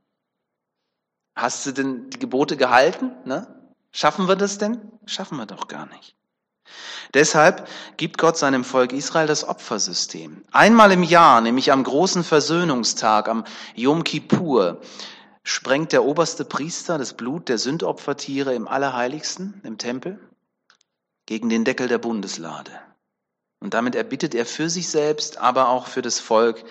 Hast 1.35 1.65
du 1.65 1.71
denn 1.71 2.09
die 2.09 2.19
Gebote 2.19 2.57
gehalten? 2.57 3.11
Ne? 3.25 3.47
Schaffen 3.91 4.27
wir 4.27 4.35
das 4.35 4.57
denn? 4.57 4.91
Schaffen 5.05 5.37
wir 5.37 5.45
doch 5.45 5.67
gar 5.67 5.85
nicht. 5.87 6.15
Deshalb 7.13 7.67
gibt 7.97 8.17
Gott 8.17 8.37
seinem 8.37 8.63
Volk 8.63 8.93
Israel 8.93 9.27
das 9.27 9.47
Opfersystem. 9.47 10.43
Einmal 10.51 10.91
im 10.91 11.03
Jahr, 11.03 11.41
nämlich 11.41 11.71
am 11.71 11.83
großen 11.83 12.23
Versöhnungstag, 12.23 13.27
am 13.27 13.43
Yom 13.75 14.03
Kippur, 14.03 14.79
sprengt 15.43 15.91
der 15.91 16.05
oberste 16.05 16.45
Priester 16.45 16.97
das 16.97 17.13
Blut 17.13 17.49
der 17.49 17.57
Sündopfertiere 17.57 18.53
im 18.53 18.67
Allerheiligsten, 18.67 19.59
im 19.63 19.77
Tempel, 19.77 20.19
gegen 21.25 21.49
den 21.49 21.65
Deckel 21.65 21.87
der 21.87 21.97
Bundeslade. 21.97 22.71
Und 23.59 23.73
damit 23.73 23.95
erbittet 23.95 24.33
er 24.33 24.45
für 24.45 24.69
sich 24.69 24.89
selbst, 24.89 25.37
aber 25.37 25.69
auch 25.69 25.87
für 25.87 26.01
das 26.01 26.19
Volk 26.19 26.63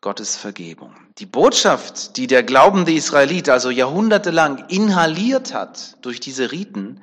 Gottes 0.00 0.36
Vergebung. 0.36 0.94
Die 1.18 1.26
Botschaft, 1.26 2.16
die 2.16 2.26
der 2.26 2.42
glaubende 2.42 2.92
Israelit 2.92 3.50
also 3.50 3.68
jahrhundertelang 3.68 4.68
inhaliert 4.68 5.52
hat 5.52 5.98
durch 6.04 6.20
diese 6.20 6.50
Riten, 6.50 7.02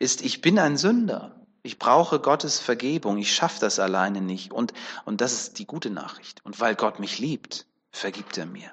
ist, 0.00 0.22
ich 0.22 0.40
bin 0.40 0.58
ein 0.58 0.76
Sünder. 0.76 1.36
Ich 1.62 1.78
brauche 1.78 2.18
Gottes 2.18 2.58
Vergebung. 2.58 3.18
Ich 3.18 3.32
schaffe 3.32 3.60
das 3.60 3.78
alleine 3.78 4.20
nicht. 4.20 4.52
Und, 4.52 4.72
und 5.04 5.20
das 5.20 5.32
ist 5.34 5.58
die 5.58 5.66
gute 5.66 5.90
Nachricht. 5.90 6.44
Und 6.44 6.58
weil 6.58 6.74
Gott 6.74 6.98
mich 6.98 7.18
liebt, 7.18 7.66
vergibt 7.92 8.36
er 8.38 8.46
mir. 8.46 8.70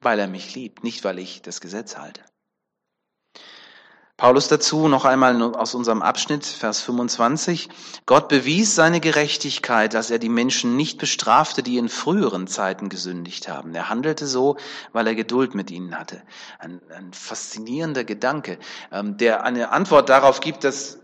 Weil 0.00 0.20
er 0.20 0.28
mich 0.28 0.54
liebt, 0.54 0.84
nicht 0.84 1.02
weil 1.04 1.18
ich 1.18 1.42
das 1.42 1.60
Gesetz 1.60 1.98
halte. 1.98 2.22
Paulus 4.18 4.48
dazu 4.48 4.88
noch 4.88 5.04
einmal 5.04 5.40
aus 5.54 5.76
unserem 5.76 6.02
Abschnitt, 6.02 6.44
Vers 6.44 6.80
25. 6.80 7.68
Gott 8.04 8.28
bewies 8.28 8.74
seine 8.74 8.98
Gerechtigkeit, 8.98 9.94
dass 9.94 10.10
er 10.10 10.18
die 10.18 10.28
Menschen 10.28 10.76
nicht 10.76 10.98
bestrafte, 10.98 11.62
die 11.62 11.78
in 11.78 11.88
früheren 11.88 12.48
Zeiten 12.48 12.88
gesündigt 12.88 13.48
haben. 13.48 13.72
Er 13.76 13.88
handelte 13.88 14.26
so, 14.26 14.56
weil 14.92 15.06
er 15.06 15.14
Geduld 15.14 15.54
mit 15.54 15.70
ihnen 15.70 15.96
hatte. 15.96 16.20
Ein, 16.58 16.80
ein 16.92 17.12
faszinierender 17.12 18.02
Gedanke, 18.02 18.58
ähm, 18.90 19.16
der 19.18 19.44
eine 19.44 19.70
Antwort 19.70 20.08
darauf 20.08 20.40
gibt, 20.40 20.64
dass 20.64 20.98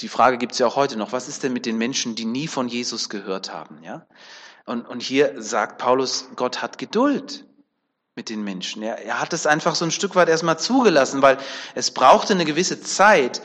die 0.00 0.08
Frage 0.08 0.36
gibt 0.36 0.50
es 0.50 0.58
ja 0.58 0.66
auch 0.66 0.74
heute 0.74 0.98
noch, 0.98 1.12
was 1.12 1.28
ist 1.28 1.44
denn 1.44 1.52
mit 1.52 1.66
den 1.66 1.78
Menschen, 1.78 2.16
die 2.16 2.24
nie 2.24 2.48
von 2.48 2.66
Jesus 2.66 3.08
gehört 3.08 3.54
haben? 3.54 3.80
Ja? 3.84 4.06
Und, 4.66 4.88
und 4.88 5.02
hier 5.02 5.40
sagt 5.40 5.78
Paulus, 5.78 6.30
Gott 6.34 6.62
hat 6.62 6.78
Geduld 6.78 7.46
mit 8.14 8.28
den 8.28 8.42
Menschen. 8.42 8.82
Er, 8.82 9.04
er 9.04 9.20
hat 9.20 9.32
es 9.32 9.46
einfach 9.46 9.74
so 9.74 9.84
ein 9.84 9.90
Stück 9.90 10.14
weit 10.14 10.28
erstmal 10.28 10.58
zugelassen, 10.58 11.22
weil 11.22 11.38
es 11.74 11.90
brauchte 11.92 12.32
eine 12.32 12.44
gewisse 12.44 12.80
Zeit, 12.80 13.42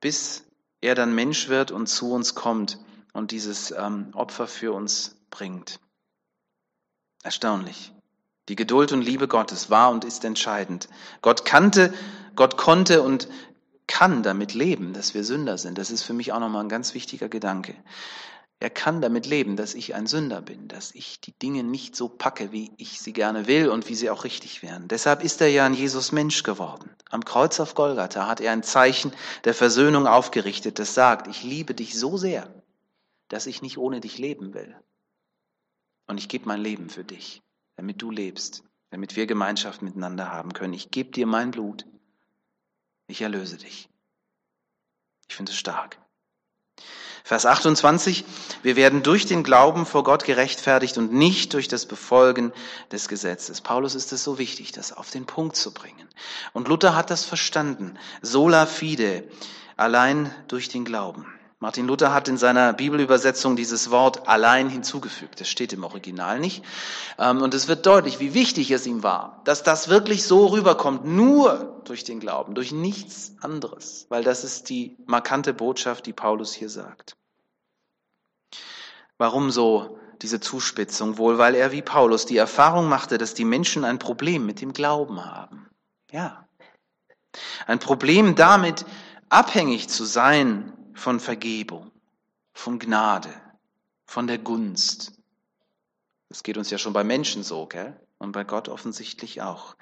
bis 0.00 0.44
er 0.80 0.94
dann 0.94 1.14
Mensch 1.14 1.48
wird 1.48 1.70
und 1.70 1.86
zu 1.86 2.12
uns 2.12 2.34
kommt 2.34 2.78
und 3.12 3.30
dieses 3.30 3.70
ähm, 3.70 4.10
Opfer 4.14 4.46
für 4.46 4.72
uns 4.72 5.16
bringt. 5.30 5.80
Erstaunlich. 7.22 7.92
Die 8.48 8.56
Geduld 8.56 8.92
und 8.92 9.02
Liebe 9.02 9.28
Gottes 9.28 9.70
war 9.70 9.90
und 9.90 10.04
ist 10.04 10.24
entscheidend. 10.24 10.88
Gott 11.20 11.44
kannte, 11.44 11.94
Gott 12.34 12.56
konnte 12.56 13.02
und 13.02 13.28
kann 13.86 14.22
damit 14.22 14.54
leben, 14.54 14.92
dass 14.92 15.14
wir 15.14 15.22
Sünder 15.22 15.58
sind. 15.58 15.78
Das 15.78 15.90
ist 15.90 16.02
für 16.02 16.12
mich 16.12 16.32
auch 16.32 16.40
nochmal 16.40 16.64
ein 16.64 16.68
ganz 16.68 16.94
wichtiger 16.94 17.28
Gedanke. 17.28 17.74
Er 18.62 18.70
kann 18.70 19.00
damit 19.00 19.26
leben, 19.26 19.56
dass 19.56 19.74
ich 19.74 19.96
ein 19.96 20.06
Sünder 20.06 20.40
bin, 20.40 20.68
dass 20.68 20.94
ich 20.94 21.18
die 21.18 21.32
Dinge 21.32 21.64
nicht 21.64 21.96
so 21.96 22.08
packe, 22.08 22.52
wie 22.52 22.70
ich 22.76 23.00
sie 23.00 23.12
gerne 23.12 23.48
will 23.48 23.68
und 23.68 23.88
wie 23.88 23.96
sie 23.96 24.08
auch 24.08 24.22
richtig 24.22 24.62
wären. 24.62 24.86
Deshalb 24.86 25.24
ist 25.24 25.40
er 25.40 25.48
ja 25.48 25.66
ein 25.66 25.74
Jesus 25.74 26.12
Mensch 26.12 26.44
geworden. 26.44 26.88
Am 27.10 27.24
Kreuz 27.24 27.58
auf 27.58 27.74
Golgatha 27.74 28.28
hat 28.28 28.40
er 28.40 28.52
ein 28.52 28.62
Zeichen 28.62 29.12
der 29.42 29.54
Versöhnung 29.54 30.06
aufgerichtet, 30.06 30.78
das 30.78 30.94
sagt, 30.94 31.26
ich 31.26 31.42
liebe 31.42 31.74
dich 31.74 31.98
so 31.98 32.16
sehr, 32.16 32.54
dass 33.26 33.46
ich 33.48 33.62
nicht 33.62 33.78
ohne 33.78 34.00
dich 34.00 34.18
leben 34.18 34.54
will. 34.54 34.76
Und 36.06 36.18
ich 36.18 36.28
gebe 36.28 36.46
mein 36.46 36.60
Leben 36.60 36.88
für 36.88 37.02
dich, 37.02 37.42
damit 37.74 38.00
du 38.00 38.12
lebst, 38.12 38.62
damit 38.90 39.16
wir 39.16 39.26
Gemeinschaft 39.26 39.82
miteinander 39.82 40.30
haben 40.30 40.52
können. 40.52 40.74
Ich 40.74 40.92
gebe 40.92 41.10
dir 41.10 41.26
mein 41.26 41.50
Blut. 41.50 41.84
Ich 43.08 43.22
erlöse 43.22 43.56
dich. 43.56 43.88
Ich 45.28 45.34
finde 45.34 45.50
es 45.50 45.58
stark. 45.58 46.01
Vers 47.24 47.46
28, 47.46 48.24
wir 48.62 48.74
werden 48.74 49.02
durch 49.02 49.26
den 49.26 49.44
Glauben 49.44 49.86
vor 49.86 50.02
Gott 50.02 50.24
gerechtfertigt 50.24 50.98
und 50.98 51.12
nicht 51.12 51.54
durch 51.54 51.68
das 51.68 51.86
Befolgen 51.86 52.52
des 52.90 53.08
Gesetzes. 53.08 53.60
Paulus 53.60 53.94
ist 53.94 54.12
es 54.12 54.24
so 54.24 54.38
wichtig, 54.38 54.72
das 54.72 54.92
auf 54.92 55.10
den 55.10 55.24
Punkt 55.24 55.54
zu 55.54 55.72
bringen. 55.72 56.08
Und 56.52 56.66
Luther 56.66 56.96
hat 56.96 57.10
das 57.10 57.24
verstanden. 57.24 57.96
Sola 58.22 58.66
fide, 58.66 59.24
allein 59.76 60.34
durch 60.48 60.68
den 60.68 60.84
Glauben. 60.84 61.31
Martin 61.62 61.86
Luther 61.86 62.12
hat 62.12 62.26
in 62.26 62.38
seiner 62.38 62.72
Bibelübersetzung 62.72 63.54
dieses 63.54 63.92
Wort 63.92 64.26
allein 64.26 64.68
hinzugefügt. 64.68 65.40
Das 65.40 65.48
steht 65.48 65.72
im 65.72 65.84
Original 65.84 66.40
nicht. 66.40 66.64
Ähm, 67.20 67.40
und 67.40 67.54
es 67.54 67.68
wird 67.68 67.86
deutlich, 67.86 68.18
wie 68.18 68.34
wichtig 68.34 68.72
es 68.72 68.84
ihm 68.84 69.04
war, 69.04 69.40
dass 69.44 69.62
das 69.62 69.88
wirklich 69.88 70.24
so 70.24 70.46
rüberkommt, 70.46 71.04
nur 71.04 71.80
durch 71.84 72.02
den 72.02 72.18
Glauben, 72.18 72.56
durch 72.56 72.72
nichts 72.72 73.36
anderes. 73.42 74.06
Weil 74.08 74.24
das 74.24 74.42
ist 74.42 74.70
die 74.70 74.96
markante 75.06 75.54
Botschaft, 75.54 76.06
die 76.06 76.12
Paulus 76.12 76.52
hier 76.52 76.68
sagt. 76.68 77.16
Warum 79.16 79.52
so 79.52 80.00
diese 80.20 80.40
Zuspitzung? 80.40 81.16
Wohl, 81.16 81.38
weil 81.38 81.54
er 81.54 81.70
wie 81.70 81.82
Paulus 81.82 82.26
die 82.26 82.38
Erfahrung 82.38 82.88
machte, 82.88 83.18
dass 83.18 83.34
die 83.34 83.44
Menschen 83.44 83.84
ein 83.84 84.00
Problem 84.00 84.46
mit 84.46 84.60
dem 84.60 84.72
Glauben 84.72 85.24
haben. 85.24 85.70
Ja. 86.10 86.48
Ein 87.68 87.78
Problem 87.78 88.34
damit, 88.34 88.84
abhängig 89.28 89.88
zu 89.88 90.04
sein 90.04 90.72
von 90.94 91.20
Vergebung, 91.20 91.90
von 92.52 92.78
Gnade, 92.78 93.30
von 94.06 94.26
der 94.26 94.38
Gunst. 94.38 95.12
Das 96.28 96.42
geht 96.42 96.56
uns 96.56 96.70
ja 96.70 96.78
schon 96.78 96.92
bei 96.92 97.04
Menschen 97.04 97.42
so, 97.42 97.66
gell? 97.66 97.98
Und 98.18 98.32
bei 98.32 98.44
Gott 98.44 98.68
offensichtlich 98.68 99.42
auch. 99.42 99.76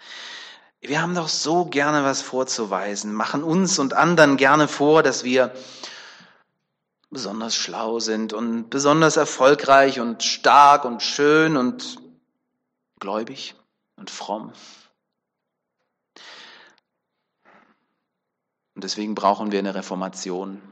Wir 0.81 1.03
haben 1.03 1.15
doch 1.15 1.29
so 1.29 1.67
gerne 1.67 2.05
was 2.05 2.23
vorzuweisen, 2.23 3.13
machen 3.13 3.43
uns 3.43 3.79
und 3.79 3.93
anderen 3.93 4.39
gerne 4.39 4.67
vor, 4.67 5.03
dass 5.03 5.25
wir 5.25 5.55
besonders 7.11 7.55
schlau 7.55 8.01
sind 8.01 8.33
und 8.33 8.71
besonders 8.71 9.17
erfolgreich 9.17 10.01
und 10.01 10.23
stark 10.23 10.85
und 10.85 11.03
schön 11.03 11.57
und 11.57 11.99
gläubig 12.99 13.57
und 13.97 14.11
fromm. 14.11 14.53
Und 18.75 18.85
deswegen 18.85 19.15
brauchen 19.15 19.53
wir 19.53 19.59
eine 19.59 19.75
Reformation, 19.75 20.63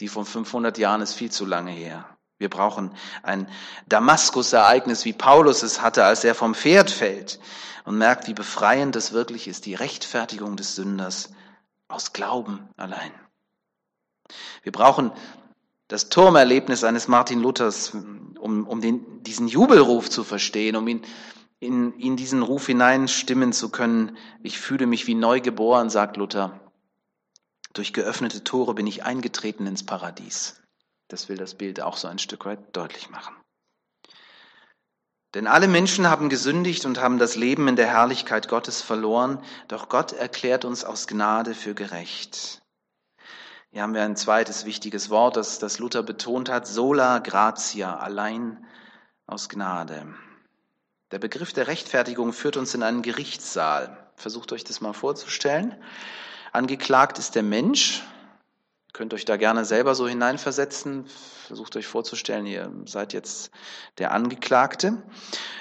die 0.00 0.08
von 0.08 0.24
500 0.24 0.78
Jahren 0.78 1.00
ist 1.00 1.14
viel 1.14 1.30
zu 1.30 1.44
lange 1.44 1.72
her. 1.72 2.04
Wir 2.38 2.48
brauchen 2.48 2.92
ein 3.22 3.48
Damaskus-Ereignis, 3.88 5.04
wie 5.04 5.12
Paulus 5.12 5.62
es 5.62 5.82
hatte, 5.82 6.04
als 6.04 6.22
er 6.22 6.34
vom 6.34 6.54
Pferd 6.54 6.90
fällt 6.90 7.40
und 7.84 7.98
merkt, 7.98 8.28
wie 8.28 8.34
befreiend 8.34 8.94
es 8.94 9.12
wirklich 9.12 9.48
ist, 9.48 9.66
die 9.66 9.74
Rechtfertigung 9.74 10.56
des 10.56 10.76
Sünders 10.76 11.30
aus 11.88 12.12
Glauben 12.12 12.68
allein. 12.76 13.10
Wir 14.62 14.72
brauchen 14.72 15.10
das 15.88 16.10
Turmerlebnis 16.10 16.84
eines 16.84 17.08
Martin 17.08 17.40
Luthers, 17.40 17.94
um, 17.94 18.66
um 18.66 18.80
den, 18.80 19.22
diesen 19.22 19.48
Jubelruf 19.48 20.10
zu 20.10 20.22
verstehen, 20.22 20.76
um 20.76 20.86
ihn 20.86 21.02
in, 21.60 21.92
in 21.94 22.16
diesen 22.16 22.42
Ruf 22.42 22.66
hineinstimmen 22.66 23.52
zu 23.52 23.70
können. 23.70 24.16
Ich 24.42 24.60
fühle 24.60 24.86
mich 24.86 25.06
wie 25.06 25.14
neu 25.14 25.40
geboren, 25.40 25.90
sagt 25.90 26.16
Luther. 26.16 26.60
Durch 27.72 27.92
geöffnete 27.92 28.44
Tore 28.44 28.74
bin 28.74 28.86
ich 28.86 29.04
eingetreten 29.04 29.66
ins 29.66 29.84
Paradies. 29.84 30.60
Das 31.08 31.28
will 31.28 31.36
das 31.36 31.54
Bild 31.54 31.80
auch 31.80 31.96
so 31.96 32.08
ein 32.08 32.18
Stück 32.18 32.44
weit 32.44 32.76
deutlich 32.76 33.10
machen. 33.10 33.34
Denn 35.34 35.46
alle 35.46 35.68
Menschen 35.68 36.08
haben 36.08 36.30
gesündigt 36.30 36.86
und 36.86 37.00
haben 37.00 37.18
das 37.18 37.36
Leben 37.36 37.68
in 37.68 37.76
der 37.76 37.88
Herrlichkeit 37.88 38.48
Gottes 38.48 38.80
verloren, 38.80 39.42
doch 39.68 39.88
Gott 39.88 40.12
erklärt 40.12 40.64
uns 40.64 40.84
aus 40.84 41.06
Gnade 41.06 41.54
für 41.54 41.74
gerecht. 41.74 42.62
Hier 43.70 43.82
haben 43.82 43.92
wir 43.92 44.02
ein 44.02 44.16
zweites 44.16 44.64
wichtiges 44.64 45.10
Wort, 45.10 45.36
das, 45.36 45.58
das 45.58 45.78
Luther 45.78 46.02
betont 46.02 46.48
hat, 46.48 46.66
sola 46.66 47.18
gratia, 47.18 47.98
allein 47.98 48.66
aus 49.26 49.50
Gnade. 49.50 50.14
Der 51.10 51.18
Begriff 51.18 51.52
der 51.52 51.66
Rechtfertigung 51.66 52.32
führt 52.32 52.56
uns 52.56 52.74
in 52.74 52.82
einen 52.82 53.02
Gerichtssaal. 53.02 54.10
Versucht 54.16 54.52
euch 54.52 54.64
das 54.64 54.80
mal 54.80 54.94
vorzustellen. 54.94 55.74
Angeklagt 56.52 57.18
ist 57.18 57.34
der 57.34 57.42
Mensch, 57.42 58.02
könnt 58.92 59.14
euch 59.14 59.24
da 59.24 59.36
gerne 59.36 59.64
selber 59.64 59.94
so 59.94 60.08
hineinversetzen. 60.08 61.06
Versucht 61.46 61.76
euch 61.76 61.86
vorzustellen, 61.86 62.46
ihr 62.46 62.70
seid 62.84 63.12
jetzt 63.12 63.50
der 63.98 64.12
Angeklagte. 64.12 65.00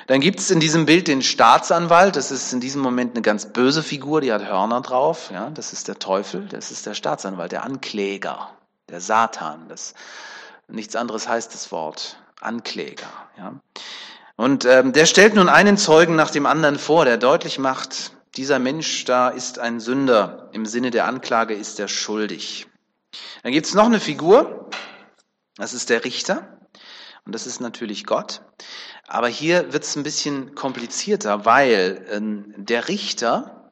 Dann 0.08 0.22
gibt 0.22 0.40
es 0.40 0.52
in 0.52 0.60
diesem 0.60 0.86
Bild 0.86 1.08
den 1.08 1.22
Staatsanwalt. 1.22 2.16
Das 2.16 2.32
ist 2.32 2.52
in 2.52 2.60
diesem 2.60 2.82
Moment 2.82 3.14
eine 3.14 3.22
ganz 3.22 3.54
böse 3.54 3.84
Figur, 3.84 4.22
die 4.22 4.34
hat 4.34 4.44
Hörner 4.44 4.82
drauf. 4.82 5.30
Ja, 5.32 5.50
das 5.50 5.72
ist 5.72 5.88
der 5.88 6.00
Teufel, 6.00 6.48
das 6.50 6.72
ist 6.72 6.86
der 6.86 6.94
Staatsanwalt, 6.94 7.52
der 7.52 7.64
Ankläger, 7.64 8.50
der 8.90 9.02
Satan. 9.02 9.68
Das, 9.70 9.94
nichts 10.68 10.96
anderes 10.96 11.28
heißt 11.28 11.54
das 11.54 11.72
Wort 11.72 12.18
Ankläger. 12.42 13.08
Ja. 13.38 13.54
Und 14.36 14.66
ähm, 14.66 14.94
der 14.94 15.06
stellt 15.06 15.36
nun 15.36 15.48
einen 15.48 15.78
Zeugen 15.78 16.16
nach 16.16 16.32
dem 16.32 16.46
anderen 16.46 16.78
vor, 16.78 17.06
der 17.06 17.18
deutlich 17.18 17.60
macht, 17.60 18.12
dieser 18.38 18.60
Mensch 18.60 19.06
da 19.06 19.30
ist 19.30 19.60
ein 19.60 19.80
Sünder. 19.80 20.50
Im 20.54 20.66
Sinne 20.66 20.92
der 20.92 21.06
Anklage 21.06 21.56
ist 21.56 21.80
er 21.80 21.88
schuldig. 21.88 22.68
Dann 23.44 23.52
gibt 23.52 23.66
es 23.66 23.74
noch 23.74 23.86
eine 23.86 24.00
Figur, 24.00 24.70
das 25.56 25.74
ist 25.74 25.90
der 25.90 26.06
Richter. 26.06 26.60
Und 27.26 27.34
das 27.34 27.46
ist 27.46 27.60
natürlich 27.60 28.06
Gott. 28.06 28.42
Aber 29.06 29.28
hier 29.28 29.74
wird 29.74 29.84
es 29.84 29.96
ein 29.98 30.04
bisschen 30.04 30.56
komplizierter, 30.56 31.44
weil 31.44 32.06
äh, 32.10 32.62
der 32.62 32.88
Richter, 32.88 33.72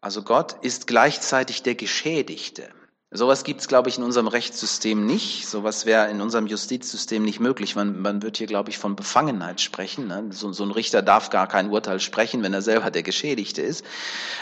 also 0.00 0.22
Gott, 0.22 0.56
ist 0.62 0.86
gleichzeitig 0.86 1.62
der 1.62 1.74
Geschädigte. 1.74 2.70
Sowas 3.16 3.44
gibt 3.44 3.60
es, 3.60 3.68
glaube 3.68 3.88
ich, 3.88 3.96
in 3.96 4.02
unserem 4.02 4.26
Rechtssystem 4.26 5.06
nicht. 5.06 5.46
Sowas 5.46 5.86
wäre 5.86 6.10
in 6.10 6.20
unserem 6.20 6.48
Justizsystem 6.48 7.22
nicht 7.22 7.38
möglich. 7.38 7.76
Man, 7.76 8.02
man 8.02 8.22
wird 8.22 8.38
hier, 8.38 8.48
glaube 8.48 8.70
ich, 8.70 8.78
von 8.78 8.96
Befangenheit 8.96 9.60
sprechen. 9.60 10.08
Ne? 10.08 10.30
So, 10.30 10.52
so, 10.52 10.64
ein 10.64 10.72
Richter 10.72 11.00
darf 11.00 11.30
gar 11.30 11.46
kein 11.46 11.70
Urteil 11.70 12.00
sprechen, 12.00 12.42
wenn 12.42 12.52
er 12.52 12.60
selber 12.60 12.90
der 12.90 13.04
Geschädigte 13.04 13.62
ist. 13.62 13.84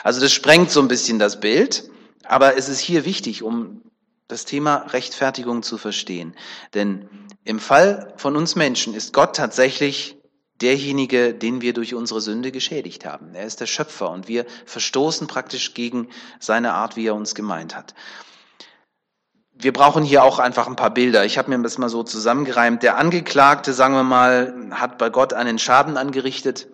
Also 0.03 0.23
das 0.23 0.33
sprengt 0.33 0.71
so 0.71 0.81
ein 0.81 0.89
bisschen 0.89 1.19
das 1.19 1.39
Bild. 1.39 1.91
Aber 2.25 2.57
es 2.57 2.71
ist 2.71 2.81
hier 2.81 3.05
wichtig, 3.05 3.43
um 3.43 3.83
das 4.27 4.47
Thema 4.47 4.77
Rechtfertigung 4.89 5.63
zu 5.63 5.77
verstehen. 5.77 6.35
Denn 6.73 7.11
im 7.45 7.61
Fall 7.61 8.15
von 8.17 8.37
uns 8.37 8.57
Menschen 8.57 8.95
ist 8.95 9.13
Gott 9.13 9.37
tatsächlich 9.37 10.17
derjenige, 10.63 11.35
den 11.35 11.61
wir 11.61 11.75
durch 11.75 11.95
unsere 11.95 12.23
Sünde 12.23 12.53
geschädigt 12.53 13.05
haben. 13.05 13.35
Er 13.35 13.45
ist 13.45 13.61
der 13.61 13.67
Schöpfer 13.67 14.11
und 14.11 14.29
wir 14.29 14.47
verstoßen 14.65 15.27
praktisch 15.27 15.75
gegen 15.75 16.09
seine 16.41 16.73
Art, 16.73 16.97
wie 16.97 17.07
er 17.09 17.15
uns 17.15 17.35
gemeint 17.35 17.77
hat. 17.77 17.95
Wir 19.63 19.73
brauchen 19.73 20.03
hier 20.03 20.25
auch 20.25 20.41
einfach 20.41 20.67
ein 20.67 20.75
paar 20.75 20.93
Bilder. 20.93 21.25
Ich 21.25 21.39
habe 21.39 21.49
mir 21.49 21.63
das 21.63 21.79
mal 21.79 21.89
so 21.89 22.03
zusammengereimt. 22.03 22.83
Der 22.83 22.99
Angeklagte, 22.99 23.73
sagen 23.73 23.95
wir 23.95 24.03
mal, 24.03 24.71
hat 24.73 24.99
bei 24.99 25.09
Gott 25.09 25.35
einen 25.35 25.61
Schaden 25.61 25.97
angerichtet. 25.97 26.67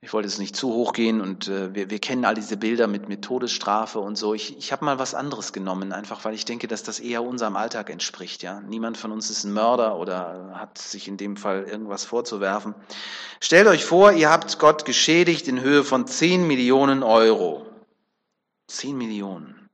Ich 0.00 0.12
wollte 0.12 0.26
es 0.26 0.38
nicht 0.38 0.56
zu 0.56 0.72
hoch 0.72 0.92
gehen 0.92 1.20
und 1.20 1.48
äh, 1.48 1.72
wir, 1.72 1.88
wir 1.88 1.98
kennen 1.98 2.24
all 2.24 2.34
diese 2.34 2.56
Bilder 2.56 2.88
mit, 2.88 3.08
mit 3.08 3.22
Todesstrafe 3.22 4.00
und 4.00 4.16
so. 4.16 4.34
Ich, 4.34 4.58
ich 4.58 4.72
habe 4.72 4.84
mal 4.84 4.98
was 4.98 5.14
anderes 5.14 5.52
genommen, 5.52 5.92
einfach 5.92 6.24
weil 6.24 6.34
ich 6.34 6.44
denke, 6.44 6.66
dass 6.66 6.82
das 6.82 7.00
eher 7.00 7.22
unserem 7.22 7.56
Alltag 7.56 7.88
entspricht. 7.88 8.42
Ja, 8.42 8.60
Niemand 8.60 8.98
von 8.98 9.12
uns 9.12 9.30
ist 9.30 9.44
ein 9.44 9.52
Mörder 9.54 9.96
oder 9.96 10.50
hat 10.54 10.76
sich 10.76 11.06
in 11.08 11.16
dem 11.16 11.38
Fall 11.38 11.62
irgendwas 11.62 12.04
vorzuwerfen. 12.04 12.74
Stellt 13.40 13.66
euch 13.66 13.84
vor, 13.84 14.12
ihr 14.12 14.30
habt 14.30 14.58
Gott 14.58 14.84
geschädigt 14.84 15.48
in 15.48 15.60
Höhe 15.60 15.84
von 15.84 16.06
10 16.06 16.46
Millionen 16.46 17.02
Euro. 17.02 17.64
10 18.66 18.98
Millionen. 18.98 19.70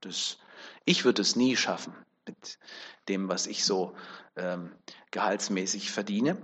Das, 0.00 0.38
ich 0.84 1.04
würde 1.04 1.22
es 1.22 1.36
nie 1.36 1.56
schaffen 1.56 1.94
mit 2.26 2.58
dem, 3.08 3.28
was 3.28 3.46
ich 3.46 3.64
so 3.64 3.94
ähm, 4.36 4.72
gehaltsmäßig 5.10 5.90
verdiene. 5.90 6.36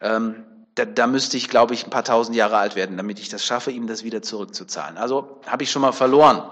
Ähm, 0.00 0.44
da, 0.74 0.84
da 0.84 1.06
müsste 1.06 1.36
ich, 1.36 1.48
glaube 1.48 1.74
ich, 1.74 1.84
ein 1.84 1.90
paar 1.90 2.04
tausend 2.04 2.36
Jahre 2.36 2.56
alt 2.56 2.76
werden, 2.76 2.96
damit 2.96 3.18
ich 3.18 3.28
das 3.28 3.44
schaffe, 3.44 3.70
ihm 3.70 3.86
das 3.86 4.04
wieder 4.04 4.22
zurückzuzahlen. 4.22 4.96
Also 4.96 5.40
habe 5.46 5.64
ich 5.64 5.70
schon 5.70 5.82
mal 5.82 5.92
verloren. 5.92 6.42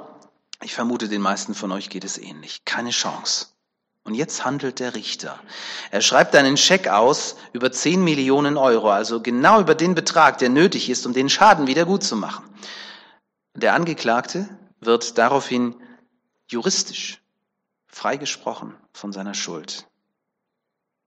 Ich 0.62 0.74
vermute, 0.74 1.08
den 1.08 1.22
meisten 1.22 1.54
von 1.54 1.72
euch 1.72 1.88
geht 1.88 2.04
es 2.04 2.18
ähnlich. 2.18 2.64
Keine 2.64 2.90
Chance. 2.90 3.46
Und 4.02 4.14
jetzt 4.14 4.44
handelt 4.44 4.80
der 4.80 4.94
Richter. 4.94 5.38
Er 5.90 6.00
schreibt 6.00 6.34
einen 6.34 6.56
Scheck 6.56 6.88
aus 6.88 7.36
über 7.52 7.70
10 7.70 8.02
Millionen 8.02 8.56
Euro, 8.56 8.90
also 8.90 9.20
genau 9.20 9.60
über 9.60 9.74
den 9.74 9.94
Betrag, 9.94 10.38
der 10.38 10.48
nötig 10.48 10.88
ist, 10.88 11.06
um 11.06 11.12
den 11.12 11.28
Schaden 11.28 11.66
wieder 11.66 11.84
gut 11.84 12.02
zu 12.02 12.16
machen. 12.16 12.44
Der 13.54 13.74
Angeklagte 13.74 14.48
wird 14.80 15.18
daraufhin 15.18 15.76
juristisch 16.48 17.20
freigesprochen 17.90 18.74
von 18.92 19.12
seiner 19.12 19.34
Schuld. 19.34 19.86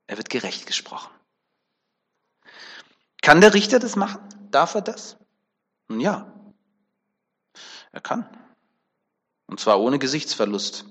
Er 0.08 0.18
wird 0.18 0.30
gerecht 0.30 0.66
gesprochen. 0.66 1.12
Kann 3.22 3.42
der 3.42 3.54
Richter 3.54 3.80
das 3.80 3.96
machen? 3.96 4.22
Darf 4.52 4.76
er 4.76 4.82
das? 4.82 5.18
Nun 5.88 6.00
ja, 6.00 6.32
er 7.94 8.02
kann. 8.02 8.28
Und 9.48 9.60
zwar 9.60 9.80
ohne 9.80 10.00
Gesichtsverlust. 10.00 10.86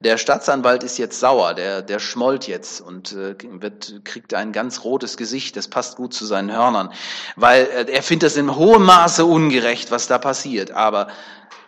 Der 0.00 0.18
Staatsanwalt 0.18 0.82
ist 0.82 0.98
jetzt 0.98 1.20
sauer, 1.20 1.54
der, 1.54 1.80
der 1.80 1.98
schmollt 1.98 2.46
jetzt 2.46 2.80
und 2.80 3.12
äh, 3.12 3.36
wird, 3.40 4.04
kriegt 4.04 4.34
ein 4.34 4.52
ganz 4.52 4.84
rotes 4.84 5.16
Gesicht, 5.16 5.56
das 5.56 5.68
passt 5.68 5.96
gut 5.96 6.12
zu 6.12 6.26
seinen 6.26 6.52
Hörnern, 6.52 6.92
weil 7.36 7.62
äh, 7.64 7.90
er 7.90 8.02
findet 8.02 8.26
das 8.26 8.36
in 8.36 8.54
hohem 8.54 8.84
Maße 8.84 9.24
ungerecht, 9.24 9.90
was 9.90 10.06
da 10.06 10.18
passiert. 10.18 10.72
Aber 10.72 11.08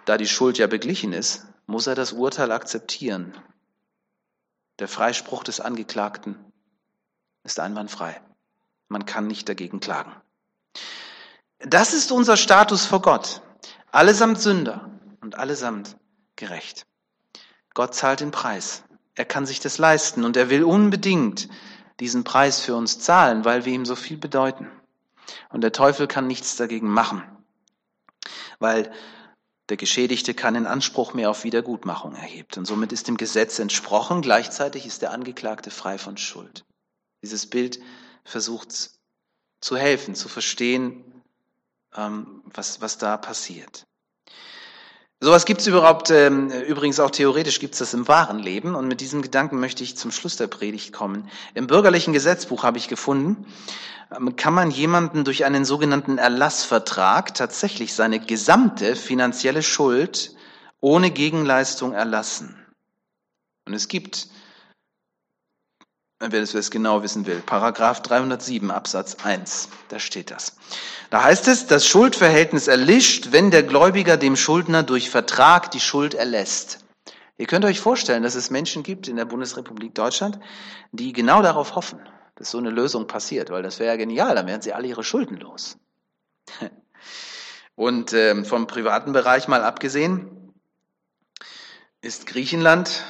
da 0.05 0.19
die 0.19 0.27
Schuld 0.27 0.59
ja 0.59 0.67
beglichen 0.67 1.13
ist, 1.13 1.47
muss 1.67 1.87
er 1.87 1.95
das 1.95 2.13
Urteil 2.13 2.53
akzeptieren. 2.53 3.35
Der 4.79 4.89
Freispruch 4.89 5.43
des 5.43 5.61
Angeklagten 5.61 6.37
ist 7.45 7.61
einwandfrei. 7.61 8.21
Man 8.89 9.07
kann 9.07 9.27
nicht 9.27 9.49
dagegen 9.49 9.81
klagen. 9.81 10.13
Das 11.61 11.95
ist 11.95 12.13
unser 12.13 12.37
Status 12.37 12.85
vor 12.85 13.01
Gott. 13.01 13.41
Allesamt 13.91 14.41
Sünder 14.41 14.91
und 15.23 15.37
allesamt 15.37 15.97
gerecht. 16.37 16.87
Gott 17.73 17.95
zahlt 17.95 18.21
den 18.21 18.31
Preis. 18.31 18.85
Er 19.15 19.25
kann 19.25 19.47
sich 19.47 19.61
das 19.61 19.79
leisten 19.79 20.25
und 20.25 20.37
er 20.37 20.51
will 20.51 20.63
unbedingt 20.63 21.49
diesen 22.01 22.25
Preis 22.25 22.61
für 22.61 22.77
uns 22.77 23.01
zahlen, 23.01 23.47
weil 23.47 23.65
wir 23.65 23.73
ihm 23.73 23.87
so 23.87 23.97
viel 23.97 24.19
bedeuten. 24.19 24.71
Und 25.49 25.63
der 25.63 25.73
Teufel 25.73 26.07
kann 26.07 26.27
nichts 26.27 26.57
dagegen 26.57 26.89
machen, 26.91 27.23
weil 28.59 28.93
der 29.69 29.77
Geschädigte 29.77 30.35
keinen 30.35 30.67
Anspruch 30.67 31.15
mehr 31.15 31.31
auf 31.31 31.45
Wiedergutmachung 31.45 32.15
erhebt. 32.15 32.57
Und 32.57 32.67
somit 32.67 32.93
ist 32.93 33.09
dem 33.09 33.17
Gesetz 33.17 33.59
entsprochen, 33.59 34.23
gleichzeitig 34.23 34.87
ist 34.87 35.03
der 35.03 35.11
Angeklagte 35.11 35.71
frei 35.71 35.99
von 35.99 36.17
Schuld. 36.17 36.65
Dieses 37.23 37.47
Bild 37.47 37.81
versucht 38.25 38.91
zu 39.61 39.77
helfen, 39.77 40.15
zu 40.15 40.29
verstehen, 40.29 41.23
ähm, 41.97 42.43
was, 42.45 42.81
was 42.81 42.99
da 42.99 43.17
passiert. 43.17 43.87
Sowas 45.27 45.45
gibt 45.45 45.61
es 45.61 45.67
überhaupt, 45.67 46.11
ähm, 46.11 46.53
übrigens 46.69 47.01
auch 47.01 47.11
theoretisch 47.11 47.59
gibt 47.59 47.75
es 47.75 47.81
das 47.81 47.95
im 47.95 48.07
wahren 48.07 48.39
Leben. 48.39 48.77
Und 48.77 48.87
mit 48.87 49.01
diesem 49.01 49.23
Gedanken 49.23 49.59
möchte 49.59 49.83
ich 49.83 49.97
zum 49.97 50.13
Schluss 50.13 50.37
der 50.37 50.47
Predigt 50.47 50.93
kommen. 50.93 51.29
Im 51.55 51.67
bürgerlichen 51.67 52.13
Gesetzbuch 52.13 52.63
habe 52.63 52.79
ich 52.79 52.87
gefunden, 52.87 53.45
ähm, 54.17 54.37
kann 54.37 54.55
man 54.55 54.71
jemanden 54.71 55.25
durch 55.25 55.45
einen 55.45 55.65
sogenannten 55.65 56.19
Erlassvertrag 56.19 57.35
tatsächlich 57.35 57.93
seine 57.93 58.21
gesamte 58.21 58.95
finanzielle 58.95 59.65
Schuld 59.65 60.37
ohne 60.81 61.11
Gegenleistung 61.11 61.93
erlassen. 61.93 62.65
Und 63.65 63.75
es 63.75 63.89
gibt 63.89 64.29
wer 66.19 66.41
das 66.41 66.71
genau 66.71 67.03
wissen 67.03 67.27
will. 67.27 67.43
Paragraph 67.45 68.01
307 68.03 68.71
Absatz 68.71 69.17
1, 69.23 69.69
da 69.89 69.99
steht 69.99 70.31
das. 70.31 70.57
Da 71.11 71.23
heißt 71.23 71.49
es, 71.49 71.67
das 71.67 71.87
Schuldverhältnis 71.87 72.69
erlischt, 72.69 73.29
wenn 73.33 73.51
der 73.51 73.63
Gläubiger 73.63 74.17
dem 74.17 74.37
Schuldner 74.37 74.83
durch 74.83 75.11
Vertrag 75.11 75.71
die 75.71 75.81
Schuld 75.81 76.15
erlässt. 76.15 76.81
Ihr 77.39 77.47
könnt 77.47 77.67
euch 77.67 77.81
vorstellen, 77.81 78.23
dass 78.23 78.35
es 78.35 78.51
Menschen 78.51 78.83
gibt 78.83 79.09
in 79.09 79.17
der 79.17 79.27
Bundesrepublik 79.27 79.95
Deutschland, 79.95 80.39
die 80.93 81.13
genau 81.13 81.43
darauf 81.43 81.75
hoffen, 81.75 82.01
dass 82.37 82.51
so 82.51 82.59
eine 82.59 82.71
Lösung 82.71 83.07
passiert, 83.07 83.51
weil 83.51 83.63
das 83.63 83.79
wäre 83.79 83.91
ja 83.91 83.97
genial, 83.97 84.35
dann 84.35 84.47
wären 84.47 84.63
sie 84.63 84.73
alle 84.73 84.89
ihre 84.89 85.05
Schulden 85.05 85.37
los. 85.37 85.77
Und 87.75 88.15
äh, 88.15 88.43
vom 88.43 88.67
privaten 88.67 89.13
Bereich 89.13 89.49
mal 89.49 89.63
abgesehen, 89.63 90.55
ist 92.01 92.27
Griechenland 92.27 93.05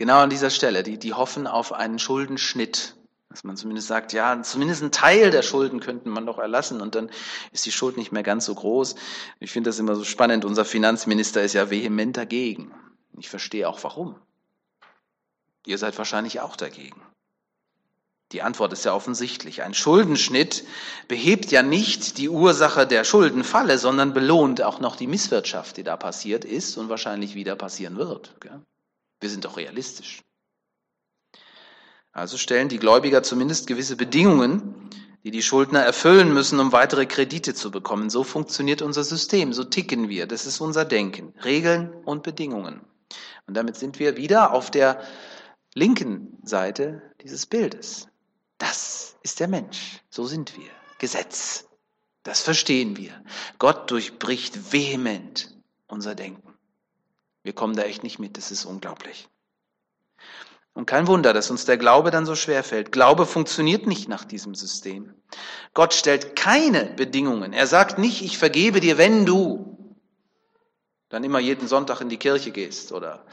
genau 0.00 0.20
an 0.20 0.30
dieser 0.30 0.48
Stelle. 0.48 0.82
Die, 0.82 0.98
die 0.98 1.12
hoffen 1.12 1.46
auf 1.46 1.74
einen 1.74 1.98
Schuldenschnitt. 1.98 2.96
Dass 3.28 3.44
man 3.44 3.56
zumindest 3.56 3.86
sagt, 3.86 4.12
ja, 4.12 4.42
zumindest 4.42 4.82
ein 4.82 4.90
Teil 4.90 5.30
der 5.30 5.42
Schulden 5.42 5.78
könnten 5.78 6.10
man 6.10 6.26
doch 6.26 6.38
erlassen 6.38 6.80
und 6.80 6.96
dann 6.96 7.10
ist 7.52 7.64
die 7.64 7.70
Schuld 7.70 7.96
nicht 7.96 8.10
mehr 8.10 8.24
ganz 8.24 8.46
so 8.46 8.54
groß. 8.54 8.96
Ich 9.38 9.52
finde 9.52 9.68
das 9.68 9.78
immer 9.78 9.94
so 9.94 10.02
spannend. 10.02 10.44
Unser 10.44 10.64
Finanzminister 10.64 11.42
ist 11.42 11.52
ja 11.52 11.70
vehement 11.70 12.16
dagegen. 12.16 12.74
Ich 13.18 13.28
verstehe 13.28 13.68
auch 13.68 13.84
warum. 13.84 14.16
Ihr 15.64 15.78
seid 15.78 15.96
wahrscheinlich 15.96 16.40
auch 16.40 16.56
dagegen. 16.56 17.02
Die 18.32 18.42
Antwort 18.42 18.72
ist 18.72 18.84
ja 18.84 18.94
offensichtlich. 18.94 19.62
Ein 19.62 19.74
Schuldenschnitt 19.74 20.64
behebt 21.08 21.52
ja 21.52 21.62
nicht 21.62 22.16
die 22.16 22.30
Ursache 22.30 22.86
der 22.86 23.04
Schuldenfalle, 23.04 23.76
sondern 23.76 24.14
belohnt 24.14 24.62
auch 24.62 24.80
noch 24.80 24.96
die 24.96 25.06
Misswirtschaft, 25.06 25.76
die 25.76 25.84
da 25.84 25.96
passiert 25.96 26.44
ist 26.44 26.78
und 26.78 26.88
wahrscheinlich 26.88 27.34
wieder 27.34 27.54
passieren 27.54 27.96
wird. 27.96 28.34
Wir 29.20 29.30
sind 29.30 29.44
doch 29.44 29.56
realistisch. 29.56 30.22
Also 32.12 32.36
stellen 32.38 32.68
die 32.68 32.78
Gläubiger 32.78 33.22
zumindest 33.22 33.66
gewisse 33.66 33.96
Bedingungen, 33.96 34.90
die 35.22 35.30
die 35.30 35.42
Schuldner 35.42 35.80
erfüllen 35.80 36.32
müssen, 36.32 36.58
um 36.58 36.72
weitere 36.72 37.06
Kredite 37.06 37.54
zu 37.54 37.70
bekommen. 37.70 38.10
So 38.10 38.24
funktioniert 38.24 38.82
unser 38.82 39.04
System, 39.04 39.52
so 39.52 39.64
ticken 39.64 40.08
wir. 40.08 40.26
Das 40.26 40.46
ist 40.46 40.60
unser 40.60 40.84
Denken. 40.84 41.34
Regeln 41.44 41.92
und 42.04 42.22
Bedingungen. 42.22 42.80
Und 43.46 43.54
damit 43.54 43.76
sind 43.76 43.98
wir 43.98 44.16
wieder 44.16 44.52
auf 44.52 44.70
der 44.70 45.02
linken 45.74 46.38
Seite 46.42 47.02
dieses 47.22 47.46
Bildes. 47.46 48.08
Das 48.58 49.16
ist 49.22 49.40
der 49.40 49.48
Mensch. 49.48 50.00
So 50.08 50.26
sind 50.26 50.56
wir. 50.56 50.70
Gesetz. 50.98 51.68
Das 52.22 52.40
verstehen 52.40 52.96
wir. 52.96 53.12
Gott 53.58 53.90
durchbricht 53.90 54.72
vehement 54.72 55.54
unser 55.86 56.14
Denken. 56.14 56.54
Wir 57.42 57.52
kommen 57.52 57.74
da 57.74 57.82
echt 57.82 58.02
nicht 58.02 58.18
mit. 58.18 58.36
Das 58.36 58.50
ist 58.50 58.64
unglaublich. 58.64 59.28
Und 60.72 60.86
kein 60.86 61.06
Wunder, 61.08 61.32
dass 61.32 61.50
uns 61.50 61.64
der 61.64 61.78
Glaube 61.78 62.10
dann 62.10 62.26
so 62.26 62.34
schwer 62.34 62.62
fällt. 62.62 62.92
Glaube 62.92 63.26
funktioniert 63.26 63.86
nicht 63.86 64.08
nach 64.08 64.24
diesem 64.24 64.54
System. 64.54 65.14
Gott 65.74 65.94
stellt 65.94 66.36
keine 66.36 66.84
Bedingungen. 66.84 67.52
Er 67.52 67.66
sagt 67.66 67.98
nicht, 67.98 68.22
ich 68.22 68.38
vergebe 68.38 68.80
dir, 68.80 68.96
wenn 68.96 69.26
du 69.26 69.96
dann 71.08 71.24
immer 71.24 71.40
jeden 71.40 71.66
Sonntag 71.66 72.00
in 72.00 72.08
die 72.08 72.18
Kirche 72.18 72.52
gehst 72.52 72.92
oder 72.92 73.26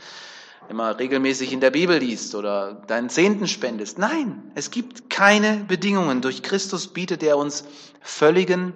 immer 0.67 0.97
regelmäßig 0.99 1.53
in 1.53 1.61
der 1.61 1.69
Bibel 1.71 1.99
liest 1.99 2.35
oder 2.35 2.73
deinen 2.73 3.09
Zehnten 3.09 3.47
spendest. 3.47 3.99
Nein, 3.99 4.51
es 4.55 4.71
gibt 4.71 5.09
keine 5.09 5.63
Bedingungen. 5.67 6.21
Durch 6.21 6.43
Christus 6.43 6.87
bietet 6.87 7.23
er 7.23 7.37
uns 7.37 7.65
völligen, 8.01 8.73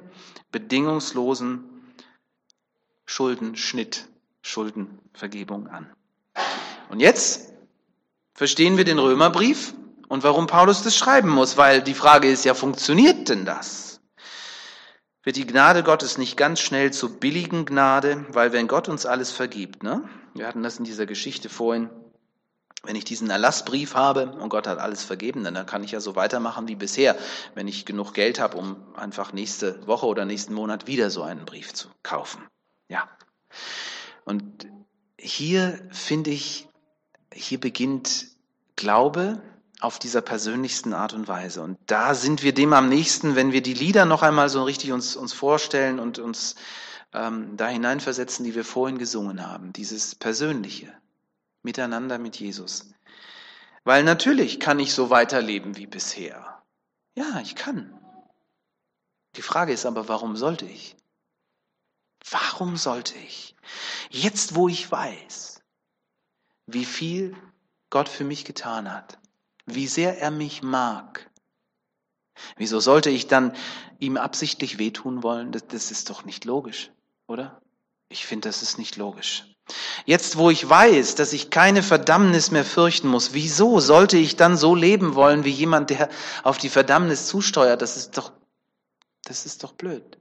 bedingungslosen 0.51 1.63
Schuldenschnitt, 3.05 4.07
Schuldenvergebung 4.41 5.67
an. 5.67 5.91
Und 6.89 6.99
jetzt 6.99 7.53
verstehen 8.33 8.77
wir 8.77 8.83
den 8.83 8.99
Römerbrief 8.99 9.73
und 10.07 10.23
warum 10.23 10.47
Paulus 10.47 10.83
das 10.83 10.97
schreiben 10.97 11.29
muss, 11.29 11.57
weil 11.57 11.81
die 11.81 11.93
Frage 11.93 12.29
ist 12.29 12.43
ja, 12.43 12.53
funktioniert 12.53 13.29
denn 13.29 13.45
das? 13.45 14.01
Wird 15.23 15.35
die 15.35 15.45
Gnade 15.45 15.83
Gottes 15.83 16.17
nicht 16.17 16.35
ganz 16.35 16.59
schnell 16.59 16.91
zur 16.91 17.19
billigen 17.19 17.65
Gnade, 17.65 18.25
weil 18.29 18.51
wenn 18.53 18.67
Gott 18.67 18.89
uns 18.89 19.05
alles 19.05 19.31
vergibt, 19.31 19.83
ne? 19.83 20.03
Wir 20.33 20.47
hatten 20.47 20.63
das 20.63 20.79
in 20.79 20.85
dieser 20.85 21.05
Geschichte 21.05 21.47
vorhin. 21.47 21.89
Wenn 22.83 22.95
ich 22.95 23.05
diesen 23.05 23.29
Erlassbrief 23.29 23.93
habe 23.93 24.31
und 24.31 24.49
Gott 24.49 24.65
hat 24.65 24.79
alles 24.79 25.03
vergeben, 25.03 25.43
dann 25.43 25.65
kann 25.67 25.83
ich 25.83 25.91
ja 25.91 25.99
so 25.99 26.15
weitermachen 26.15 26.67
wie 26.67 26.75
bisher, 26.75 27.15
wenn 27.53 27.67
ich 27.67 27.85
genug 27.85 28.13
Geld 28.15 28.39
habe, 28.39 28.57
um 28.57 28.77
einfach 28.95 29.33
nächste 29.33 29.85
Woche 29.85 30.07
oder 30.07 30.25
nächsten 30.25 30.55
Monat 30.55 30.87
wieder 30.87 31.11
so 31.11 31.21
einen 31.21 31.45
Brief 31.45 31.73
zu 31.73 31.89
kaufen. 32.01 32.43
Ja. 32.87 33.07
Und 34.25 34.67
hier 35.17 35.79
finde 35.91 36.31
ich, 36.31 36.67
hier 37.33 37.59
beginnt 37.59 38.27
Glaube 38.75 39.41
auf 39.79 39.99
dieser 39.99 40.21
persönlichsten 40.21 40.93
Art 40.93 41.13
und 41.13 41.27
Weise. 41.27 41.61
Und 41.61 41.77
da 41.87 42.13
sind 42.13 42.43
wir 42.43 42.53
dem 42.53 42.73
am 42.73 42.87
nächsten, 42.87 43.35
wenn 43.35 43.51
wir 43.51 43.61
die 43.61 43.73
Lieder 43.73 44.05
noch 44.05 44.21
einmal 44.21 44.49
so 44.49 44.63
richtig 44.63 44.91
uns, 44.91 45.15
uns 45.15 45.33
vorstellen 45.33 45.99
und 45.99 46.19
uns 46.19 46.55
ähm, 47.13 47.57
da 47.57 47.67
hineinversetzen, 47.67 48.45
die 48.45 48.55
wir 48.55 48.63
vorhin 48.63 48.97
gesungen 48.97 49.45
haben. 49.45 49.73
Dieses 49.73 50.15
Persönliche 50.15 50.93
miteinander 51.63 52.17
mit 52.17 52.37
Jesus. 52.37 52.91
Weil 53.83 54.03
natürlich 54.03 54.59
kann 54.59 54.79
ich 54.79 54.93
so 54.93 55.09
weiterleben 55.09 55.77
wie 55.77 55.87
bisher. 55.87 56.61
Ja, 57.15 57.39
ich 57.41 57.55
kann. 57.55 57.99
Die 59.35 59.41
Frage 59.41 59.73
ist 59.73 59.85
aber, 59.85 60.07
warum 60.07 60.35
sollte 60.35 60.65
ich? 60.65 60.95
Warum 62.29 62.77
sollte 62.77 63.17
ich? 63.17 63.55
Jetzt, 64.09 64.55
wo 64.55 64.67
ich 64.67 64.91
weiß, 64.91 65.61
wie 66.67 66.85
viel 66.85 67.35
Gott 67.89 68.09
für 68.09 68.23
mich 68.23 68.45
getan 68.45 68.91
hat, 68.91 69.19
wie 69.65 69.87
sehr 69.87 70.19
er 70.19 70.31
mich 70.31 70.61
mag, 70.63 71.29
wieso 72.57 72.79
sollte 72.79 73.09
ich 73.09 73.27
dann 73.27 73.55
ihm 73.99 74.17
absichtlich 74.17 74.77
wehtun 74.77 75.23
wollen? 75.23 75.51
Das, 75.51 75.67
das 75.67 75.91
ist 75.91 76.09
doch 76.09 76.25
nicht 76.25 76.45
logisch, 76.45 76.91
oder? 77.27 77.61
Ich 78.09 78.25
finde, 78.25 78.49
das 78.49 78.61
ist 78.61 78.77
nicht 78.77 78.97
logisch. 78.97 79.45
Jetzt, 80.05 80.37
wo 80.37 80.49
ich 80.49 80.67
weiß, 80.67 81.15
dass 81.15 81.33
ich 81.33 81.49
keine 81.49 81.83
Verdammnis 81.83 82.51
mehr 82.51 82.65
fürchten 82.65 83.07
muss, 83.07 83.33
wieso 83.33 83.79
sollte 83.79 84.17
ich 84.17 84.35
dann 84.35 84.57
so 84.57 84.75
leben 84.75 85.15
wollen 85.15 85.43
wie 85.45 85.51
jemand, 85.51 85.89
der 85.91 86.09
auf 86.43 86.57
die 86.57 86.69
Verdammnis 86.69 87.27
zusteuert? 87.27 87.81
Das 87.81 87.95
ist 87.95 88.17
doch, 88.17 88.33
das 89.23 89.45
ist 89.45 89.63
doch 89.63 89.73
blöd. 89.73 90.20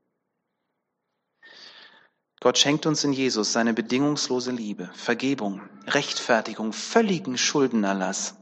Gott 2.40 2.57
schenkt 2.57 2.87
uns 2.87 3.05
in 3.05 3.12
Jesus 3.12 3.53
seine 3.53 3.74
bedingungslose 3.74 4.50
Liebe, 4.50 4.88
Vergebung, 4.94 5.61
Rechtfertigung, 5.87 6.72
völligen 6.72 7.37
Schuldenerlass. 7.37 8.35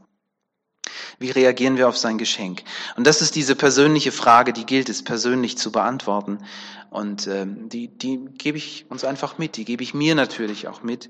Wie 1.19 1.31
reagieren 1.31 1.75
wir 1.75 1.89
auf 1.89 1.97
sein 1.97 2.17
Geschenk? 2.17 2.63
Und 2.95 3.05
das 3.05 3.21
ist 3.21 3.35
diese 3.35 3.57
persönliche 3.57 4.13
Frage, 4.13 4.53
die 4.53 4.65
gilt 4.65 4.87
es 4.87 5.03
persönlich 5.03 5.57
zu 5.57 5.73
beantworten. 5.73 6.39
Und 6.89 7.27
ähm, 7.27 7.67
die, 7.67 7.89
die 7.89 8.25
gebe 8.37 8.57
ich 8.57 8.85
uns 8.89 9.03
einfach 9.03 9.37
mit, 9.37 9.57
die 9.57 9.65
gebe 9.65 9.83
ich 9.83 9.93
mir 9.93 10.15
natürlich 10.15 10.69
auch 10.69 10.81
mit. 10.81 11.09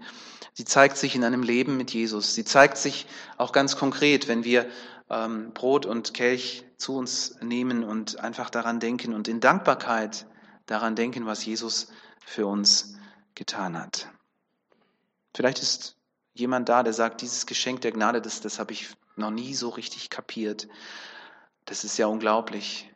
Sie 0.54 0.66
zeigt 0.66 0.98
sich 0.98 1.14
in 1.14 1.24
einem 1.24 1.44
Leben 1.44 1.78
mit 1.78 1.92
Jesus. 1.92 2.34
Sie 2.34 2.44
zeigt 2.44 2.78
sich 2.78 3.06
auch 3.38 3.52
ganz 3.52 3.78
konkret, 3.78 4.28
wenn 4.28 4.44
wir 4.44 4.66
ähm, 5.12 5.52
Brot 5.54 5.86
und 5.86 6.16
Kelch 6.16 6.66
zu 6.78 6.96
uns 6.96 7.36
nehmen 7.42 7.84
und 7.84 8.20
einfach 8.20 8.50
daran 8.50 8.80
denken 8.80 9.14
und 9.14 9.28
in 9.28 9.42
Dankbarkeit 9.42 10.26
daran 10.66 10.96
denken, 10.96 11.28
was 11.28 11.46
Jesus 11.46 11.90
für 12.30 12.46
uns 12.46 12.96
getan 13.34 13.78
hat. 13.78 14.08
Vielleicht 15.36 15.62
ist 15.62 15.98
jemand 16.34 16.70
da, 16.70 16.84
der 16.84 16.94
sagt, 16.94 17.22
dieses 17.22 17.48
Geschenk 17.48 17.82
der 17.82 17.92
Gnade, 17.92 18.22
das, 18.22 18.40
das 18.40 18.60
habe 18.60 18.72
ich 18.72 18.96
noch 19.16 19.32
nie 19.32 19.56
so 19.56 19.70
richtig 19.70 20.10
kapiert. 20.12 20.68
Das 21.66 21.84
ist 21.84 21.98
ja 21.98 22.06
unglaublich. 22.06 22.94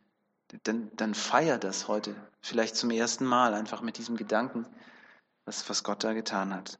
Dann, 0.62 0.90
dann 0.94 1.14
feier 1.14 1.58
das 1.58 1.88
heute, 1.88 2.14
vielleicht 2.40 2.76
zum 2.76 2.90
ersten 2.90 3.24
Mal, 3.24 3.54
einfach 3.54 3.82
mit 3.82 3.98
diesem 3.98 4.16
Gedanken, 4.16 4.66
was, 5.46 5.68
was 5.68 5.82
Gott 5.82 6.04
da 6.04 6.12
getan 6.12 6.54
hat. 6.54 6.78